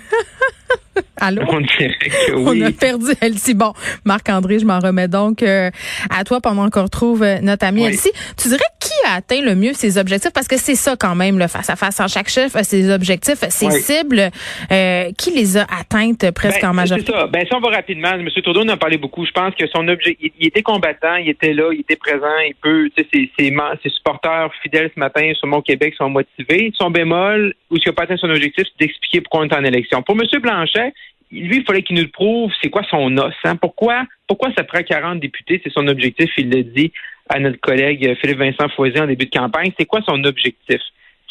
Allô? 1.21 1.43
On 1.49 1.63
que 1.63 2.35
On 2.37 2.51
oui. 2.51 2.65
a 2.65 2.71
perdu 2.71 3.07
Elsie. 3.21 3.55
Bon, 3.55 3.73
Marc-André, 4.05 4.59
je 4.59 4.67
m'en 4.67 4.79
remets 4.81 5.09
donc 5.09 5.43
euh, 5.43 5.71
à 6.11 6.25
toi 6.25 6.41
pendant 6.41 6.69
qu'on 6.71 6.83
retrouve 6.83 7.23
euh, 7.23 7.39
notre 7.43 7.67
ami 7.67 7.83
Oui. 7.83 7.89
Elsie. 7.89 8.13
Tu 8.37 8.49
dirais 8.49 8.61
qui 8.81 8.93
a 9.09 9.15
atteint 9.17 9.41
le 9.43 9.55
mieux 9.55 9.73
ses 9.73 9.99
objectifs? 9.99 10.33
Parce 10.33 10.49
que 10.49 10.57
c'est 10.59 10.75
ça 10.75 10.97
quand 10.99 11.15
même, 11.15 11.39
le 11.39 11.49
face-à-face. 11.49 12.01
En 12.01 12.09
chaque 12.09 12.29
chef 12.29 12.55
a 12.57 12.65
ses 12.65 12.91
objectifs, 12.91 13.39
ses 13.49 13.67
Oui. 13.67 13.81
cibles. 13.81 14.31
Euh, 14.71 15.11
qui 15.19 15.31
les 15.33 15.57
a 15.57 15.67
atteintes 15.81 16.31
presque 16.33 16.63
Ben, 16.63 16.71
en 16.71 16.75
majorité? 16.75 17.13
C'est 17.13 17.19
ça. 17.19 17.27
Ben, 17.27 17.45
si 17.47 17.55
on 17.55 17.61
va 17.61 17.71
rapidement, 17.71 18.11
M. 18.13 18.29
Trudeau 18.43 18.63
en 18.63 18.69
a 18.69 18.77
parlé 18.77 18.99
beaucoup. 18.99 19.25
Je 19.25 19.33
pense 19.33 19.55
que 19.55 19.67
son 19.69 19.87
objet, 19.89 20.17
il, 20.21 20.31
il 20.39 20.47
était 20.49 20.63
combattant, 20.63 21.17
il 21.17 21.29
était 21.29 21.53
là, 21.53 21.71
il 21.73 21.81
était 21.81 21.97
présent, 21.97 22.39
il 22.47 22.55
peut, 22.63 22.89
tu 22.97 23.03
sais, 23.03 23.09
ses, 23.39 23.53
ses, 23.83 23.91
supporters 23.91 24.51
fidèles 24.63 24.91
ce 24.95 25.01
matin 25.01 25.33
sur 25.35 25.49
mon 25.49 25.63
Québec 25.63 25.95
sont 25.97 26.11
motivés. 26.11 26.73
Son 26.77 26.91
bémol, 26.91 27.55
ou 27.71 27.77
ce 27.77 27.83
qui 27.83 27.89
n'a 27.89 27.93
pas 27.95 28.05
atteint 28.05 28.17
son 28.17 28.31
objectif, 28.31 28.65
c'est 28.65 28.85
d'expliquer 28.87 29.21
pourquoi 29.23 29.41
on 29.41 29.45
est 29.49 29.55
en 29.55 29.65
élection. 29.65 30.03
Pour 30.03 30.17
M. 30.17 30.27
Blanchet, 30.41 30.86
lui, 31.31 31.59
il 31.59 31.65
fallait 31.65 31.83
qu'il 31.83 31.97
nous 31.97 32.03
le 32.03 32.09
prouve, 32.09 32.53
c'est 32.63 32.71
quoi 32.71 32.83
son 32.91 33.17
os, 33.19 33.35
hein? 33.45 33.57
Pourquoi, 33.57 34.05
pourquoi 34.27 34.51
ça 34.57 34.65
prend 34.65 34.83
40 34.83 35.21
députés? 35.21 35.61
C'est 35.63 35.73
son 35.73 35.87
objectif, 35.89 36.31
il 36.37 36.51
l'a 36.51 36.63
dit 36.63 36.93
à 37.29 37.41
notre 37.41 37.61
collègue 37.61 38.17
Philippe 38.21 38.39
Vincent 38.39 38.69
Foisy 38.75 39.01
en 39.01 39.07
début 39.07 39.27
de 39.27 39.37
campagne. 39.37 39.73
C'est 39.79 39.87
quoi 39.87 40.01
son 40.07 40.23
objectif? 40.25 40.81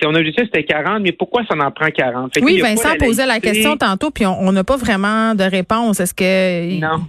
Son 0.02 0.14
objectif, 0.14 0.46
c'était 0.46 0.64
40, 0.64 1.02
mais 1.02 1.14
pourquoi 1.14 1.44
ça 1.50 1.56
en 1.56 1.72
prend 1.72 1.90
40? 1.90 2.34
Fait 2.34 2.42
que 2.42 2.46
Oui, 2.46 2.60
Vincent 2.60 2.90
la 2.90 2.96
posait 2.96 3.26
la 3.26 3.40
question 3.40 3.78
tantôt, 3.78 4.12
puis 4.12 4.26
on 4.26 4.36
on 4.42 4.52
n'a 4.52 4.66
pas 4.66 4.76
vraiment 4.76 5.36
de 5.36 5.44
réponse. 5.44 6.00
Est-ce 6.02 6.14
que 6.14 6.80
Non. 6.80 7.06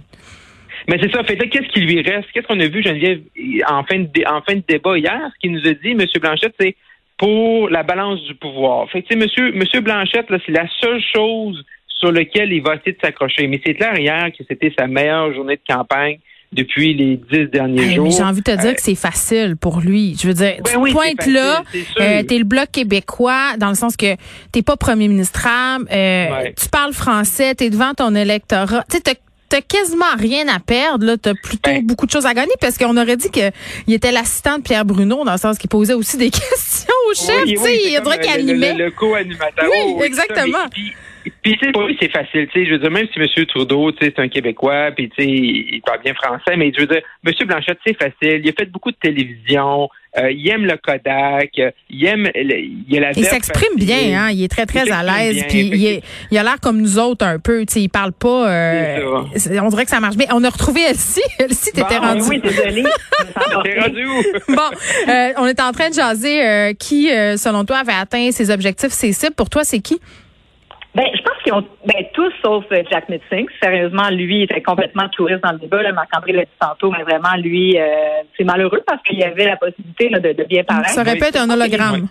Mais 0.87 0.97
c'est 1.01 1.11
ça. 1.11 1.23
Fait 1.23 1.35
qu'est-ce 1.37 1.67
qui 1.73 1.81
lui 1.81 2.01
reste? 2.01 2.29
Qu'est-ce 2.33 2.47
qu'on 2.47 2.59
a 2.59 2.67
vu, 2.67 2.81
Geneviève, 2.81 3.19
en 3.67 3.83
fin 3.83 3.99
de, 3.99 4.09
en 4.25 4.41
fin 4.41 4.55
de 4.55 4.63
débat 4.65 4.97
hier? 4.97 5.19
Ce 5.33 5.39
qu'il 5.39 5.51
nous 5.51 5.67
a 5.67 5.73
dit, 5.73 5.91
M. 5.91 6.01
Blanchette, 6.21 6.55
c'est 6.57 6.75
pour 7.17 7.69
la 7.69 7.83
balance 7.83 8.23
du 8.23 8.35
pouvoir. 8.35 8.89
Fait 8.89 9.01
que, 9.01 9.07
tu 9.07 9.13
sais, 9.13 9.19
monsieur, 9.19 9.51
monsieur 9.51 9.81
Blanchette, 9.81 10.27
c'est 10.45 10.51
la 10.51 10.67
seule 10.79 11.01
chose 11.13 11.65
sur 11.99 12.11
laquelle 12.11 12.51
il 12.53 12.61
va 12.61 12.75
essayer 12.75 12.93
de 12.93 12.97
s'accrocher. 13.01 13.47
Mais 13.47 13.59
c'est 13.65 13.73
clair 13.75 13.97
hier 13.97 14.29
que 14.37 14.43
c'était 14.47 14.71
sa 14.77 14.87
meilleure 14.87 15.33
journée 15.33 15.55
de 15.57 15.73
campagne 15.73 16.19
depuis 16.53 16.93
les 16.93 17.17
dix 17.17 17.47
derniers 17.51 17.81
Hey, 17.89 17.95
jours. 17.95 18.09
j'ai 18.09 18.23
envie 18.23 18.39
de 18.41 18.51
te 18.51 18.57
dire 18.57 18.69
Euh, 18.69 18.73
que 18.73 18.81
c'est 18.81 18.95
facile 18.95 19.57
pour 19.59 19.81
lui. 19.81 20.15
Je 20.21 20.27
veux 20.27 20.33
dire, 20.33 20.55
Ben 20.63 20.71
tu 20.71 20.77
oui, 20.77 20.91
te 20.91 20.95
pointes 20.95 21.17
facile, 21.17 21.33
là, 21.33 21.63
euh, 21.99 22.23
t'es 22.23 22.37
le 22.37 22.45
bloc 22.45 22.71
québécois 22.71 23.57
dans 23.57 23.67
le 23.69 23.75
sens 23.75 23.97
que 23.97 24.15
t'es 24.53 24.61
pas 24.61 24.77
premier 24.77 25.09
ministrable, 25.09 25.85
euh, 25.91 26.29
Ouais. 26.31 26.53
tu 26.57 26.69
parles 26.69 26.93
français, 26.93 27.53
t'es 27.53 27.69
devant 27.69 27.93
ton 27.93 28.15
électorat. 28.15 28.83
Tu 28.89 28.97
sais, 28.97 29.03
t'as- 29.03 29.13
quasiment 29.61 30.05
rien 30.17 30.45
à 30.49 30.59
perdre, 30.59 31.05
là. 31.05 31.15
T'as 31.17 31.33
plutôt 31.33 31.69
Ben. 31.71 31.85
beaucoup 31.85 32.05
de 32.05 32.11
choses 32.11 32.25
à 32.25 32.33
gagner 32.33 32.51
parce 32.61 32.77
qu'on 32.77 32.95
aurait 32.97 33.15
dit 33.17 33.29
qu'il 33.31 33.93
était 33.93 34.11
l'assistant 34.11 34.57
de 34.57 34.61
Pierre 34.63 34.83
Bruno 34.85 35.23
dans 35.25 35.31
le 35.31 35.37
sens 35.37 35.57
qu'il 35.57 35.69
posait 35.69 35.93
aussi 35.93 36.17
des 36.17 36.29
questions 36.31 36.93
au 37.09 37.13
chef. 37.13 37.43
Oui, 37.45 37.53
tu 37.53 37.57
sais, 37.59 37.75
il 37.77 38.01
dirait 38.03 38.19
qu'il 38.19 38.33
le- 38.45 38.51
animait. 38.51 38.73
Le, 38.73 38.85
le 38.85 38.91
co-animateur. 38.91 39.65
Oui, 39.71 39.77
Oh, 39.85 39.99
ça, 39.99 40.05
exactement. 40.05 40.57
mais- 40.65 40.69
Puis, 40.71 40.93
puis, 41.41 41.57
tu 41.57 41.65
sais, 41.65 41.71
pour 41.71 41.83
lui, 41.83 41.97
c'est 42.01 42.11
facile. 42.11 42.47
Tu 42.53 42.59
sais, 42.59 42.65
je 42.65 42.71
veux 42.73 42.79
dire, 42.79 42.91
même 42.91 43.07
si 43.13 43.19
M. 43.19 43.45
Trudeau, 43.47 43.91
tu 43.91 44.05
sais, 44.05 44.13
c'est 44.15 44.21
un 44.21 44.27
Québécois, 44.27 44.91
puis 44.95 45.09
tu 45.09 45.23
sais, 45.23 45.29
il 45.29 45.81
parle 45.85 46.01
bien 46.03 46.13
français, 46.13 46.55
mais 46.57 46.71
je 46.75 46.81
veux 46.81 46.87
dire, 46.87 47.01
M. 47.25 47.33
Blanchette, 47.47 47.79
c'est 47.85 47.97
facile. 47.97 48.41
Il 48.43 48.49
a 48.49 48.53
fait 48.57 48.69
beaucoup 48.71 48.91
de 48.91 48.97
télévision. 49.01 49.89
euh, 50.17 50.31
il 50.31 50.49
aime 50.49 50.65
le 50.65 50.77
Kodak. 50.77 51.51
il 51.89 52.05
aime. 52.05 52.23
le- 52.33 52.59
il 52.89 52.97
a 52.97 52.99
la 53.01 53.11
Il 53.17 53.23
s'exprime 53.25 53.75
bien, 53.77 54.19
hein. 54.19 54.29
Il 54.31 54.43
est 54.43 54.47
très, 54.47 54.65
très 54.65 54.89
à 54.91 55.03
l'aise. 55.03 55.43
Puis 55.49 55.59
il, 55.67 55.85
est- 55.85 56.01
il 56.31 56.37
a 56.37 56.43
l'air 56.43 56.59
comme 56.61 56.81
nous 56.81 56.97
autres 56.97 57.25
un 57.25 57.37
peu. 57.39 57.65
Tu 57.65 57.73
sais, 57.73 57.81
il 57.81 57.89
parle 57.89 58.13
pas. 58.13 58.49
euh, 58.51 59.23
on 59.61 59.67
dirait 59.69 59.83
que 59.83 59.91
ça 59.91 59.99
marche 59.99 60.15
bien. 60.17 60.27
On 60.33 60.43
a 60.43 60.49
retrouvé 60.49 60.81
Elsie. 60.89 61.21
Elsie, 61.39 61.71
t'étais 61.71 61.99
Bon, 61.99 62.07
rendu. 62.07 62.21
oui, 62.29 62.39
désolée. 62.41 62.83
T'es 63.63 63.79
rendu 63.79 64.05
où? 64.05 64.21
Bon, 64.55 64.69
euh, 65.09 65.29
on 65.37 65.45
est 65.45 65.59
en 65.61 65.71
train 65.71 65.89
de 65.89 65.93
jaser 65.93 66.73
qui, 66.79 67.09
selon 67.37 67.63
toi, 67.65 67.77
avait 67.79 67.91
atteint 67.93 68.31
ses 68.31 68.49
objectifs, 68.49 68.91
ses 68.91 69.11
cibles. 69.13 69.35
Pour 69.35 69.49
toi, 69.49 69.63
c'est 69.63 69.79
qui? 69.81 69.99
Ben, 70.97 71.05
je 71.13 71.21
pense 71.21 71.37
qu'ils 71.43 71.53
ont 71.53 71.63
ben, 71.85 72.05
tous 72.11 72.33
sauf 72.43 72.65
euh, 72.71 72.81
Jack 72.89 73.07
Mitzing. 73.07 73.45
Sérieusement, 73.61 74.09
lui 74.09 74.37
il 74.39 74.43
était 74.43 74.63
complètement 74.63 75.07
touriste 75.09 75.43
dans 75.43 75.51
le 75.51 75.59
débat. 75.59 75.83
Là. 75.83 75.91
Marc-André 75.93 76.31
l'a 76.31 76.41
dit 76.45 76.51
tantôt, 76.59 76.89
mais 76.89 77.03
vraiment, 77.03 77.35
lui, 77.37 77.79
euh, 77.79 77.85
c'est 78.35 78.43
malheureux 78.43 78.81
parce 78.85 79.03
qu'il 79.03 79.19
y 79.19 79.23
avait 79.23 79.45
la 79.45 79.57
possibilité 79.57 80.09
là, 80.09 80.19
de, 80.19 80.33
de 80.33 80.43
bien 80.45 80.63
paraître. 80.63 80.89
Ça 80.89 81.03
être 81.27 81.39
un 81.39 81.49
hologramme. 81.51 82.07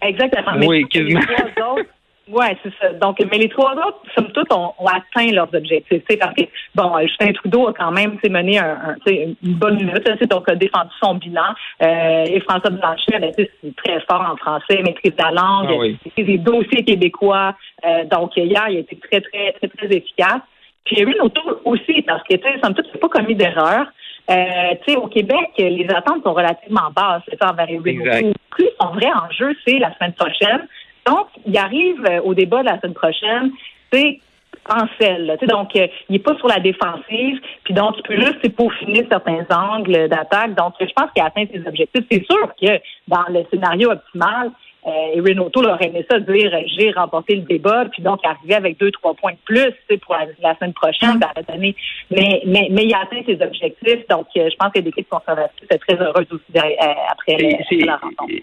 Exactement. 0.00 0.52
Mais 0.56 0.66
Oui, 0.66 0.88
quasiment. 0.88 1.20
les 1.20 1.26
trois 1.52 1.72
autres, 1.74 1.90
ouais, 2.30 2.56
c'est 2.62 2.72
ça. 2.80 2.92
Donc, 2.94 3.18
mais 3.30 3.38
les 3.38 3.48
trois 3.48 3.72
autres, 3.72 4.00
somme 4.14 4.30
toute, 4.32 4.52
ont, 4.52 4.72
ont 4.78 4.86
atteint 4.86 5.30
leurs 5.32 5.52
objectifs. 5.54 5.88
Tu 5.88 6.04
sais, 6.10 6.16
parce 6.16 6.34
que, 6.34 6.42
bon, 6.74 6.96
euh, 6.96 7.02
Justin 7.02 7.32
Trudeau 7.32 7.68
a 7.68 7.72
quand 7.72 7.90
même 7.90 8.18
mené 8.28 8.58
un, 8.58 8.96
une 9.06 9.34
bonne 9.42 9.76
minute. 9.76 10.06
là, 10.06 10.14
donc, 10.26 10.48
a 10.48 10.54
défendu 10.54 10.90
son 11.02 11.14
bilan. 11.14 11.54
Euh, 11.82 12.24
et 12.26 12.40
François 12.40 12.70
Blanchet, 12.70 13.18
ben, 13.18 13.32
c'est 13.36 13.50
très 13.76 14.00
fort 14.08 14.26
en 14.30 14.36
français, 14.36 14.82
maîtrise 14.82 15.12
la 15.18 15.30
langue, 15.30 15.68
Ah 15.70 15.76
oui. 15.78 15.98
des 16.16 16.38
dossiers 16.38 16.84
québécois. 16.84 17.54
Euh, 17.84 18.04
donc, 18.04 18.36
hier, 18.36 18.64
il 18.68 18.76
a 18.76 18.80
été 18.80 18.96
très, 18.96 19.20
très, 19.20 19.52
très, 19.52 19.68
très 19.68 19.96
efficace. 19.96 20.40
Puis, 20.84 21.00
Erin 21.00 21.12
O'Toole 21.22 21.58
aussi, 21.64 22.02
parce 22.02 22.22
que, 22.24 22.34
tu 22.34 22.42
sais, 22.42 22.58
somme 22.62 22.74
toute, 22.74 22.86
il 22.86 22.94
n'a 22.94 23.00
pas 23.00 23.08
commis 23.08 23.34
d'erreur. 23.34 23.86
Euh, 24.30 24.74
tu 24.86 24.92
sais, 24.92 24.98
au 24.98 25.06
Québec, 25.06 25.50
les 25.56 25.86
attentes 25.94 26.22
sont 26.22 26.34
relativement 26.34 26.90
basses 26.94 27.22
envers. 27.40 27.68
O'Toole. 27.70 28.32
Plus 28.50 28.68
son 28.80 28.88
vrai 28.88 29.08
enjeu, 29.12 29.54
c'est 29.66 29.78
la 29.78 29.94
semaine 29.94 30.12
prochaine. 30.12 30.66
Donc, 31.08 31.26
il 31.46 31.56
arrive 31.56 32.04
euh, 32.04 32.20
au 32.22 32.34
débat 32.34 32.60
de 32.62 32.66
la 32.66 32.78
semaine 32.80 32.94
prochaine, 32.94 33.50
c'est 33.92 34.20
en 34.68 34.86
selle. 35.00 35.38
Donc, 35.48 35.74
euh, 35.76 35.86
il 36.08 36.12
n'est 36.12 36.18
pas 36.18 36.36
sur 36.36 36.48
la 36.48 36.60
défensive, 36.60 37.40
puis 37.64 37.74
donc, 37.74 37.94
il 37.98 38.02
peut 38.02 38.20
juste 38.20 38.48
peaufiner 38.54 39.06
certains 39.10 39.46
angles 39.50 40.08
d'attaque. 40.08 40.54
Donc, 40.54 40.74
je 40.80 40.92
pense 40.94 41.10
qu'il 41.12 41.22
a 41.22 41.26
atteint 41.26 41.46
ses 41.52 41.66
objectifs. 41.66 42.04
C'est 42.10 42.24
sûr 42.24 42.54
que 42.60 42.80
dans 43.06 43.24
le 43.30 43.44
scénario 43.50 43.90
optimal, 43.90 44.50
euh, 44.86 45.20
aurait 45.56 45.86
aimé 45.86 46.06
ça 46.10 46.18
dire 46.20 46.54
euh, 46.54 46.60
j'ai 46.76 46.90
remporté 46.92 47.34
le 47.36 47.42
débat, 47.42 47.86
puis 47.86 48.02
donc 48.02 48.20
arriver 48.24 48.54
avec 48.54 48.78
deux, 48.78 48.90
trois 48.90 49.14
points 49.14 49.32
de 49.32 49.38
plus 49.44 49.72
pour 49.98 50.14
la, 50.14 50.26
la 50.40 50.54
semaine 50.56 50.72
prochaine, 50.72 51.18
dans 51.18 51.28
cette 51.36 51.50
année. 51.50 51.74
Mais, 52.10 52.42
mais, 52.46 52.68
mais 52.70 52.84
il 52.84 52.94
a 52.94 53.00
atteint 53.00 53.22
ses 53.26 53.40
objectifs. 53.42 54.06
Donc, 54.08 54.26
euh, 54.36 54.48
je 54.50 54.56
pense 54.56 54.72
que 54.72 54.80
l'équipe 54.80 55.08
conservatrice 55.08 55.68
est 55.70 55.78
très 55.78 56.00
heureuse 56.00 56.26
aussi 56.30 56.42
euh, 56.56 56.92
après, 57.10 57.36
la 57.84 57.96
rencontre. 57.96 58.34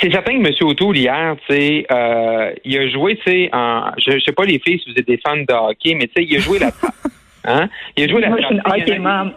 C'est 0.00 0.10
certain 0.10 0.32
que 0.32 0.48
M. 0.48 0.68
O'Toole, 0.68 0.96
hier, 0.96 1.36
tu 1.46 1.54
sais, 1.54 1.86
euh, 1.90 2.52
il 2.64 2.78
a 2.78 2.88
joué, 2.88 3.16
tu 3.16 3.30
sais, 3.30 3.50
en, 3.52 3.90
je, 3.98 4.18
sais 4.20 4.32
pas 4.32 4.44
les 4.44 4.58
filles 4.58 4.80
si 4.80 4.90
vous 4.90 4.98
êtes 4.98 5.06
des 5.06 5.18
fans 5.18 5.36
de 5.36 5.52
hockey, 5.52 5.94
mais 5.94 6.06
tu 6.06 6.12
sais, 6.16 6.24
il 6.28 6.36
a 6.36 6.40
joué 6.40 6.58
la 6.58 6.70
trappe. 6.70 6.94
Hein? 7.44 7.68
Il 7.96 8.04
a 8.04 8.08
joué 8.08 8.20
la 8.20 8.28
Moi, 8.28 8.38
je 8.40 8.46
suis 8.46 8.54
une 8.54 8.62
trappe. 8.62 9.34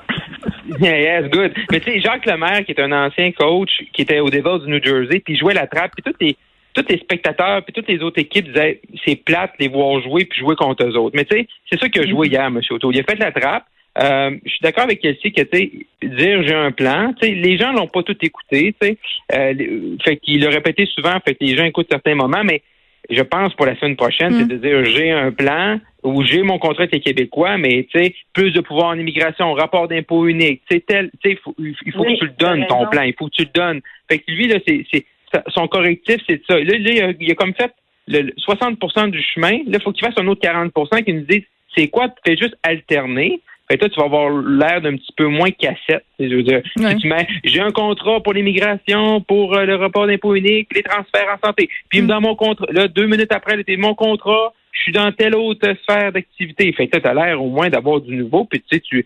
Yeah, 0.79 1.21
yes, 1.21 1.31
good. 1.31 1.53
Mais 1.71 1.79
tu 1.79 1.91
sais, 1.91 1.99
Jacques 1.99 2.27
Lemaire, 2.27 2.63
qui 2.63 2.71
est 2.71 2.79
un 2.79 2.91
ancien 2.91 3.31
coach, 3.31 3.81
qui 3.93 4.03
était 4.03 4.19
au 4.19 4.29
Devils 4.29 4.63
du 4.63 4.71
New 4.71 4.83
Jersey, 4.83 5.21
puis 5.21 5.33
il 5.33 5.39
jouait 5.39 5.55
la 5.55 5.65
trappe, 5.65 5.91
puis 5.95 6.03
tous 6.03 6.23
les, 6.23 6.37
tous 6.75 6.85
les 6.87 6.99
spectateurs, 6.99 7.63
puis 7.63 7.73
toutes 7.73 7.87
les 7.87 8.03
autres 8.03 8.19
équipes 8.19 8.45
disaient 8.45 8.79
c'est 9.03 9.15
plate 9.15 9.53
les 9.57 9.69
voir 9.69 10.01
jouer 10.01 10.25
puis 10.25 10.39
jouer 10.39 10.55
contre 10.55 10.85
eux 10.85 10.95
autres. 10.95 11.15
Mais 11.15 11.25
tu 11.25 11.35
sais, 11.35 11.47
c'est 11.67 11.79
ça 11.79 11.89
qu'il 11.89 12.03
a 12.03 12.07
joué 12.07 12.27
hier, 12.27 12.45
M. 12.45 12.61
O'Toole. 12.69 12.95
Il 12.95 12.99
a 12.99 13.03
fait 13.03 13.17
la 13.17 13.31
trappe. 13.31 13.65
Euh, 13.97 14.31
je 14.43 14.49
suis 14.49 14.59
d'accord 14.61 14.83
avec 14.83 14.99
Kelsey 14.99 15.31
que 15.31 15.41
tu 15.41 15.57
sais, 15.57 15.71
dire 16.03 16.43
j'ai 16.43 16.53
un 16.53 16.71
plan, 16.71 17.13
tu 17.13 17.27
sais, 17.27 17.33
les 17.33 17.57
gens 17.57 17.71
l'ont 17.71 17.87
pas 17.87 18.03
tout 18.03 18.17
écouté, 18.21 18.75
tu 18.81 18.87
sais. 18.87 18.97
Euh, 19.33 19.95
fait 20.03 20.17
qu'il 20.17 20.41
l'a 20.43 20.49
répété 20.49 20.85
souvent, 20.85 21.17
fait 21.25 21.35
que 21.35 21.43
les 21.45 21.55
gens 21.55 21.63
écoutent 21.63 21.87
certains 21.89 22.15
moments, 22.15 22.43
mais 22.43 22.61
je 23.09 23.21
pense 23.21 23.53
pour 23.53 23.65
la 23.65 23.75
semaine 23.77 23.95
prochaine, 23.95 24.33
Mm. 24.33 24.39
c'est 24.39 24.47
de 24.47 24.57
dire 24.57 24.83
j'ai 24.85 25.11
un 25.11 25.31
plan 25.31 25.79
ou 26.03 26.23
j'ai 26.23 26.41
mon 26.43 26.59
contrat 26.59 26.83
avec 26.83 26.93
les 26.93 26.99
Québécois, 26.99 27.57
mais 27.57 27.87
tu 27.91 27.99
sais, 28.03 28.13
plus 28.33 28.51
de 28.51 28.59
pouvoir 28.61 28.87
en 28.87 28.97
immigration, 28.99 29.53
rapport 29.53 29.87
d'impôt 29.87 30.27
unique, 30.27 30.61
tu 30.69 30.75
sais, 30.75 30.83
tel, 30.85 31.09
tu 31.23 31.29
sais, 31.29 31.31
il 31.31 31.37
faut, 31.37 31.55
il 31.57 31.93
faut 31.93 31.99
Oui, 32.01 32.15
que 32.15 32.19
tu 32.19 32.25
le 32.25 32.33
donnes, 32.37 32.65
ton 32.67 32.79
raison. 32.79 32.89
plan, 32.91 33.01
il 33.03 33.13
faut 33.17 33.27
que 33.27 33.35
tu 33.35 33.43
le 33.43 33.49
donnes. 33.53 33.81
Fait 34.09 34.19
que 34.19 34.29
lui, 34.31 34.47
là, 34.47 34.59
c'est, 34.67 34.85
son 35.49 35.67
correctif, 35.67 36.17
c'est 36.27 36.41
ça. 36.47 36.55
Là, 36.57 36.63
là, 36.63 36.77
il, 36.77 37.01
a, 37.01 37.13
il 37.19 37.31
a 37.31 37.35
comme 37.35 37.53
fait 37.53 37.71
le, 38.07 38.21
le 38.21 38.33
60% 38.33 39.09
du 39.09 39.21
chemin. 39.21 39.51
Là, 39.67 39.77
il 39.79 39.81
faut 39.81 39.91
qu'il 39.91 40.05
fasse 40.05 40.17
un 40.17 40.27
autre 40.27 40.41
40% 40.47 41.03
qui 41.03 41.13
nous 41.13 41.21
dise 41.21 41.43
c'est 41.75 41.87
quoi, 41.89 42.07
tu 42.09 42.15
fais 42.25 42.37
juste 42.37 42.55
alterner. 42.63 43.41
Fait 43.67 43.77
que 43.77 43.85
toi, 43.85 43.89
tu 43.89 43.99
vas 43.99 44.05
avoir 44.05 44.29
l'air 44.29 44.79
d'un 44.81 44.95
petit 44.95 45.11
peu 45.17 45.25
moins 45.27 45.49
cassette. 45.51 46.05
Je 46.19 46.25
veux 46.35 46.43
dire, 46.43 46.61
Ouais. 46.77 46.91
si 46.91 46.97
tu 46.97 47.07
mets, 47.07 47.27
j'ai 47.43 47.61
un 47.61 47.71
contrat 47.71 48.21
pour 48.21 48.33
l'immigration, 48.33 49.21
pour 49.21 49.55
euh, 49.55 49.65
le 49.65 49.75
rapport 49.75 50.05
d'impôt 50.07 50.35
unique, 50.35 50.67
les 50.75 50.83
transferts 50.83 51.27
en 51.41 51.47
santé. 51.47 51.69
Puis 51.89 52.01
Mm. 52.01 52.07
dans 52.07 52.21
mon 52.21 52.35
contrat, 52.35 52.67
là, 52.71 52.87
deux 52.87 53.07
minutes 53.07 53.31
après, 53.31 53.57
c'était 53.57 53.77
mon 53.77 53.95
contrat, 53.95 54.53
je 54.71 54.81
suis 54.83 54.91
dans 54.91 55.11
telle 55.11 55.35
autre 55.35 55.67
sphère 55.83 56.11
d'activité. 56.11 56.71
Fait 56.73 56.87
que 56.87 56.97
là, 56.97 57.01
t'as 57.01 57.13
l'air 57.13 57.41
au 57.41 57.49
moins 57.49 57.69
d'avoir 57.69 58.01
du 58.01 58.15
nouveau, 58.15 58.45
puis 58.45 58.59
tu 58.61 58.75
sais, 58.75 58.81
tu, 58.81 59.05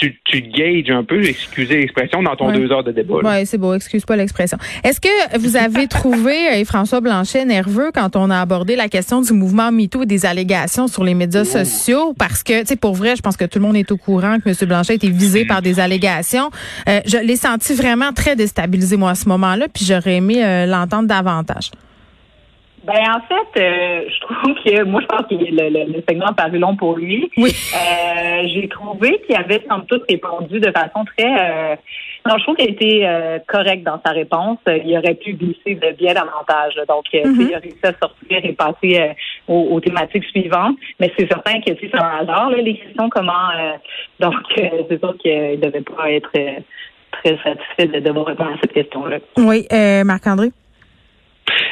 tu, 0.00 0.18
tu 0.24 0.40
gages 0.42 0.90
un 0.90 1.04
peu, 1.04 1.22
excusez 1.24 1.76
l'expression, 1.76 2.22
dans 2.22 2.34
ton 2.36 2.48
Ouais. 2.48 2.58
deux 2.58 2.72
heures 2.72 2.82
de 2.82 2.90
débat. 2.92 3.16
Oui, 3.22 3.46
c'est 3.46 3.58
beau. 3.58 3.74
Excuse 3.74 4.04
pas 4.04 4.16
l'expression. 4.16 4.58
Est-ce 4.82 5.00
que 5.00 5.38
vous 5.38 5.56
avez 5.56 5.86
trouvé 5.98 6.34
euh, 6.52 6.64
François 6.64 7.00
Blanchet 7.00 7.44
nerveux 7.44 7.90
quand 7.94 8.16
on 8.16 8.30
a 8.30 8.40
abordé 8.40 8.76
la 8.76 8.88
question 8.88 9.20
du 9.20 9.32
mouvement 9.32 9.70
MeToo 9.70 10.02
et 10.02 10.06
des 10.06 10.26
allégations 10.26 10.88
sur 10.88 11.04
les 11.04 11.14
médias 11.14 11.44
sociaux? 11.44 12.14
Parce 12.18 12.42
que, 12.42 12.60
tu 12.60 12.66
sais, 12.68 12.76
pour 12.76 12.94
vrai, 12.94 13.14
je 13.16 13.22
pense 13.22 13.36
que 13.36 13.44
tout 13.44 13.58
le 13.58 13.64
monde 13.66 13.76
est 13.76 13.92
au 13.92 13.96
courant 13.96 14.38
que 14.42 14.48
M. 14.48 14.54
Blanchet 14.68 14.92
a 14.92 14.96
été 14.96 15.10
visé 15.10 15.44
par 15.44 15.62
des 15.62 15.78
allégations. 15.80 16.50
Euh, 16.88 17.00
je 17.06 17.18
l'ai 17.18 17.36
senti 17.36 17.74
vraiment 17.74 18.12
très 18.12 18.36
déstabilisé, 18.36 18.96
moi, 18.96 19.10
à 19.10 19.14
ce 19.14 19.28
moment-là, 19.28 19.66
puis 19.72 19.84
j'aurais 19.84 20.16
aimé 20.16 20.42
euh, 20.44 20.66
l'entendre 20.66 21.06
davantage. 21.08 21.70
Ben 22.92 23.04
en 23.08 23.20
fait, 23.20 23.60
euh, 23.60 24.04
je 24.08 24.20
trouve 24.20 24.54
que 24.64 24.82
moi 24.82 25.00
je 25.00 25.06
pense 25.06 25.26
que 25.28 25.34
le, 25.34 25.68
le, 25.68 25.92
le 25.92 26.02
segment 26.08 26.26
a 26.26 26.32
paru 26.32 26.58
long 26.58 26.74
pour 26.74 26.96
lui. 26.96 27.30
Oui. 27.36 27.50
Euh, 27.74 28.48
J'ai 28.48 28.68
trouvé 28.68 29.20
qu'il 29.24 29.36
avait 29.36 29.62
sans 29.68 29.80
toute 29.82 30.02
répondu 30.10 30.58
de 30.58 30.72
façon 30.72 31.04
très 31.04 31.28
euh, 31.28 31.76
non, 32.26 32.34
je 32.36 32.42
trouve 32.42 32.56
qu'il 32.56 32.68
a 32.68 32.70
été 32.70 33.40
correct 33.46 33.82
dans 33.82 33.98
sa 34.04 34.12
réponse. 34.12 34.58
Il 34.66 34.94
aurait 34.98 35.14
pu 35.14 35.32
glisser 35.32 35.74
de 35.76 35.96
bien 35.96 36.12
davantage. 36.12 36.74
Donc, 36.86 37.04
sais, 37.10 37.22
il 37.24 37.54
a 37.54 37.58
réussi 37.58 37.78
à 37.82 37.94
sortir 37.94 38.44
et 38.44 38.52
passer 38.52 39.14
aux, 39.48 39.68
aux 39.72 39.80
thématiques 39.80 40.24
suivantes. 40.24 40.76
Mais 40.98 41.10
c'est 41.18 41.26
certain 41.28 41.60
que 41.62 41.70
c'est 41.80 41.94
un 41.94 42.18
hasard, 42.20 42.50
là, 42.50 42.58
les 42.58 42.76
questions, 42.76 43.08
comment 43.08 43.32
euh, 43.58 43.72
donc 44.18 44.34
c'est 44.54 44.98
sûr 44.98 45.16
qu'il 45.16 45.60
devait 45.60 45.80
pas 45.80 46.10
être 46.10 46.30
très 46.30 47.38
satisfait 47.42 47.86
de 47.86 48.00
devoir 48.00 48.26
répondre 48.26 48.50
à 48.50 48.58
cette 48.60 48.74
question-là. 48.74 49.18
Oui, 49.38 49.66
euh, 49.72 50.04
Marc-André? 50.04 50.48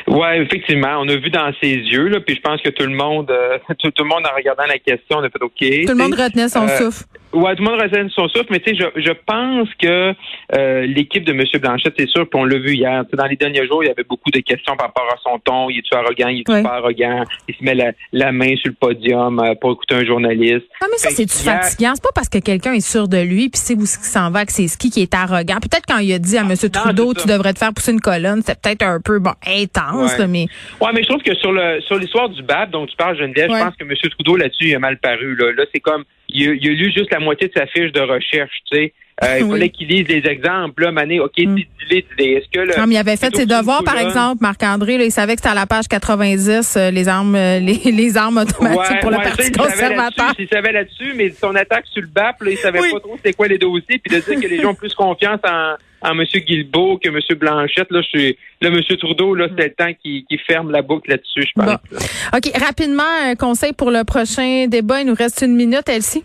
Ouais, 0.06 0.40
effectivement, 0.40 0.98
on 1.00 1.08
a 1.08 1.16
vu 1.16 1.30
dans 1.30 1.52
ses 1.60 1.74
yeux, 1.74 2.08
là, 2.08 2.20
puis 2.20 2.34
je 2.34 2.40
pense 2.40 2.60
que 2.62 2.70
tout 2.70 2.84
le 2.84 2.94
monde, 2.94 3.30
euh, 3.30 3.58
tout, 3.78 3.90
tout 3.90 4.04
le 4.04 4.08
monde 4.08 4.24
en 4.26 4.34
regardant 4.34 4.64
la 4.66 4.78
question, 4.78 5.18
on 5.18 5.22
a 5.22 5.30
fait 5.30 5.42
OK. 5.42 5.86
Tout 5.86 5.92
le 5.92 5.94
monde 5.94 6.14
retenait 6.14 6.48
son 6.48 6.64
euh, 6.64 6.78
souffle. 6.78 7.04
Ouais, 7.32 7.54
tout 7.56 7.62
le 7.62 7.70
monde 7.70 8.10
souffle, 8.10 8.46
mais 8.50 8.60
tu 8.60 8.74
sais, 8.74 8.76
je, 8.96 9.00
je 9.02 9.12
pense 9.26 9.68
que 9.80 10.14
euh, 10.56 10.86
l'équipe 10.86 11.24
de 11.24 11.32
M. 11.32 11.42
Blanchette, 11.60 11.94
c'est 11.98 12.08
sûr, 12.08 12.28
puis 12.28 12.40
on 12.40 12.44
l'a 12.44 12.58
vu 12.58 12.72
hier. 12.74 13.04
Dans 13.12 13.26
les 13.26 13.36
derniers 13.36 13.66
jours, 13.66 13.84
il 13.84 13.88
y 13.88 13.90
avait 13.90 14.04
beaucoup 14.04 14.30
de 14.30 14.40
questions 14.40 14.76
par 14.76 14.86
rapport 14.88 15.06
à 15.12 15.16
son 15.22 15.38
ton. 15.38 15.68
Il 15.68 15.78
est-tu 15.78 15.94
arrogant? 15.94 16.28
Il 16.28 16.40
est-tu 16.40 16.52
Oui. 16.52 16.62
pas 16.62 16.76
arrogant? 16.76 17.24
Il 17.48 17.54
se 17.54 17.62
met 17.62 17.74
la, 17.74 17.92
la 18.12 18.32
main 18.32 18.56
sur 18.56 18.68
le 18.70 18.72
podium 18.74 19.38
euh, 19.40 19.54
pour 19.60 19.72
écouter 19.72 19.96
un 19.96 20.04
journaliste. 20.06 20.64
Ah, 20.80 20.86
mais 20.90 20.96
ça, 20.98 21.10
c'est-tu 21.10 21.36
qu'hier- 21.36 21.62
fatigant? 21.62 21.92
C'est 21.94 22.02
pas 22.02 22.12
parce 22.14 22.28
que 22.30 22.38
quelqu'un 22.38 22.72
est 22.72 22.80
sûr 22.80 23.08
de 23.08 23.18
lui 23.18 23.50
puis 23.50 23.60
sait 23.60 23.74
où 23.74 23.84
s'en 23.84 24.30
va 24.30 24.46
que 24.46 24.52
c'est 24.52 24.66
ski 24.68 24.90
qui 24.90 25.02
est 25.02 25.14
arrogant. 25.14 25.56
Peut-être 25.60 25.84
quand 25.86 25.98
il 25.98 26.12
a 26.14 26.18
dit 26.18 26.38
à 26.38 26.42
M. 26.42 26.54
Trudeau, 26.72 27.12
c'est 27.14 27.22
tu 27.22 27.28
devrais 27.28 27.52
te 27.52 27.58
faire 27.58 27.74
pousser 27.74 27.92
une 27.92 28.00
colonne, 28.00 28.40
c'est 28.42 28.58
peut-être 28.60 28.82
un 28.82 29.00
peu 29.00 29.18
bon 29.18 29.32
intense, 29.46 30.12
Ouais. 30.12 30.18
là, 30.18 30.26
mais 30.26 30.46
Ouais, 30.80 30.90
mais 30.94 31.02
je 31.02 31.08
trouve 31.08 31.22
que 31.22 31.34
sur 31.36 31.52
le 31.52 31.80
sur 31.82 31.96
l'histoire 31.98 32.28
du 32.30 32.42
BAP 32.42 32.70
dont 32.70 32.86
tu 32.86 32.96
parles, 32.96 33.18
Geneviève, 33.18 33.50
Ouais. 33.50 33.58
je 33.58 33.64
pense 33.64 33.76
que 33.76 33.84
M. 33.84 33.92
Trudeau 34.10 34.36
là-dessus 34.36 34.68
il 34.68 34.74
a 34.74 34.78
mal 34.78 34.98
paru. 34.98 35.36
Là, 35.36 35.52
là 35.52 35.64
c'est 35.74 35.80
comme 35.80 36.04
il 36.30 36.42
il 36.60 36.68
a 36.68 36.72
lu 36.72 36.92
juste 36.94 37.10
la 37.12 37.17
moitié 37.18 37.48
de 37.48 37.52
sa 37.56 37.66
fiche 37.66 37.92
de 37.92 38.00
recherche, 38.00 38.52
tu 38.70 38.76
sais. 38.78 38.92
Euh, 39.24 39.38
il 39.40 39.44
Oui. 39.44 39.50
fallait 39.50 39.68
qu'il 39.70 39.88
lise 39.88 40.06
les 40.06 40.24
exemples. 40.30 40.80
Là, 40.84 40.92
Mané, 40.92 41.18
OK, 41.18 41.32
Mm. 41.38 41.56
dis-les, 41.56 42.02
dis-les. 42.02 42.32
Est-ce 42.34 42.48
que 42.52 42.60
le, 42.60 42.78
Non, 42.80 42.86
mais 42.86 42.94
il 42.94 42.98
avait 42.98 43.16
fait 43.16 43.34
ses 43.34 43.46
devoirs, 43.46 43.82
par 43.82 43.98
exemple, 43.98 44.36
Marc-André, 44.40 44.96
là, 44.96 45.02
il 45.04 45.10
savait 45.10 45.34
que 45.34 45.40
c'était 45.40 45.50
à 45.50 45.54
la 45.54 45.66
page 45.66 45.88
90, 45.88 46.76
euh, 46.76 46.90
les 46.92 47.08
armes 47.08 47.34
euh, 47.34 47.58
les, 47.84 47.90
les 47.90 48.16
armes 48.16 48.38
automatiques 48.38 49.00
pour 49.00 49.10
le 49.10 49.16
ouais, 49.16 49.24
ça, 49.24 49.30
Parti 49.30 49.48
il 49.48 49.56
savait 49.56 49.70
conservateur. 49.70 50.26
là-dessus, 50.26 50.42
Il 50.42 50.48
savait 50.48 50.72
là-dessus, 50.72 51.12
mais 51.16 51.30
son 51.30 51.52
attaque 51.56 51.86
sur 51.92 52.00
le 52.02 52.06
BAP, 52.08 52.42
là, 52.42 52.50
il 52.52 52.58
savait 52.58 52.78
Oui. 52.80 52.92
pas 52.92 53.00
trop 53.00 53.16
c'était 53.16 53.32
quoi 53.32 53.48
les 53.48 53.58
dossiers, 53.58 53.98
puis 53.98 54.14
de 54.16 54.20
dire 54.24 54.40
que 54.40 54.46
les 54.46 54.62
gens 54.62 54.70
ont 54.70 54.74
plus 54.76 54.94
confiance 54.94 55.40
en, 55.44 55.74
en 56.08 56.12
M. 56.16 56.24
Guilbeault 56.46 56.98
que 57.02 57.08
M. 57.08 57.18
Blanchette, 57.40 57.90
là, 57.90 58.00
je 58.02 58.06
suis, 58.20 58.38
là, 58.60 58.68
M. 58.68 58.80
Trudeau, 59.00 59.34
là, 59.34 59.48
c'est 59.58 59.64
le 59.64 59.74
temps 59.74 59.92
qu'il 60.00 60.24
qu'il 60.26 60.38
ferme 60.46 60.70
la 60.70 60.82
boucle 60.82 61.10
là-dessus, 61.10 61.42
je 61.42 61.52
pense. 61.56 61.66
Bon. 61.66 61.98
OK, 62.36 62.52
rapidement, 62.56 63.02
un 63.24 63.34
conseil 63.34 63.72
pour 63.72 63.90
le 63.90 64.04
prochain 64.04 64.66
débat. 64.68 65.00
Il 65.00 65.08
nous 65.08 65.14
reste 65.14 65.42
une 65.42 65.56
minute, 65.56 65.88
Elsie. 65.88 66.22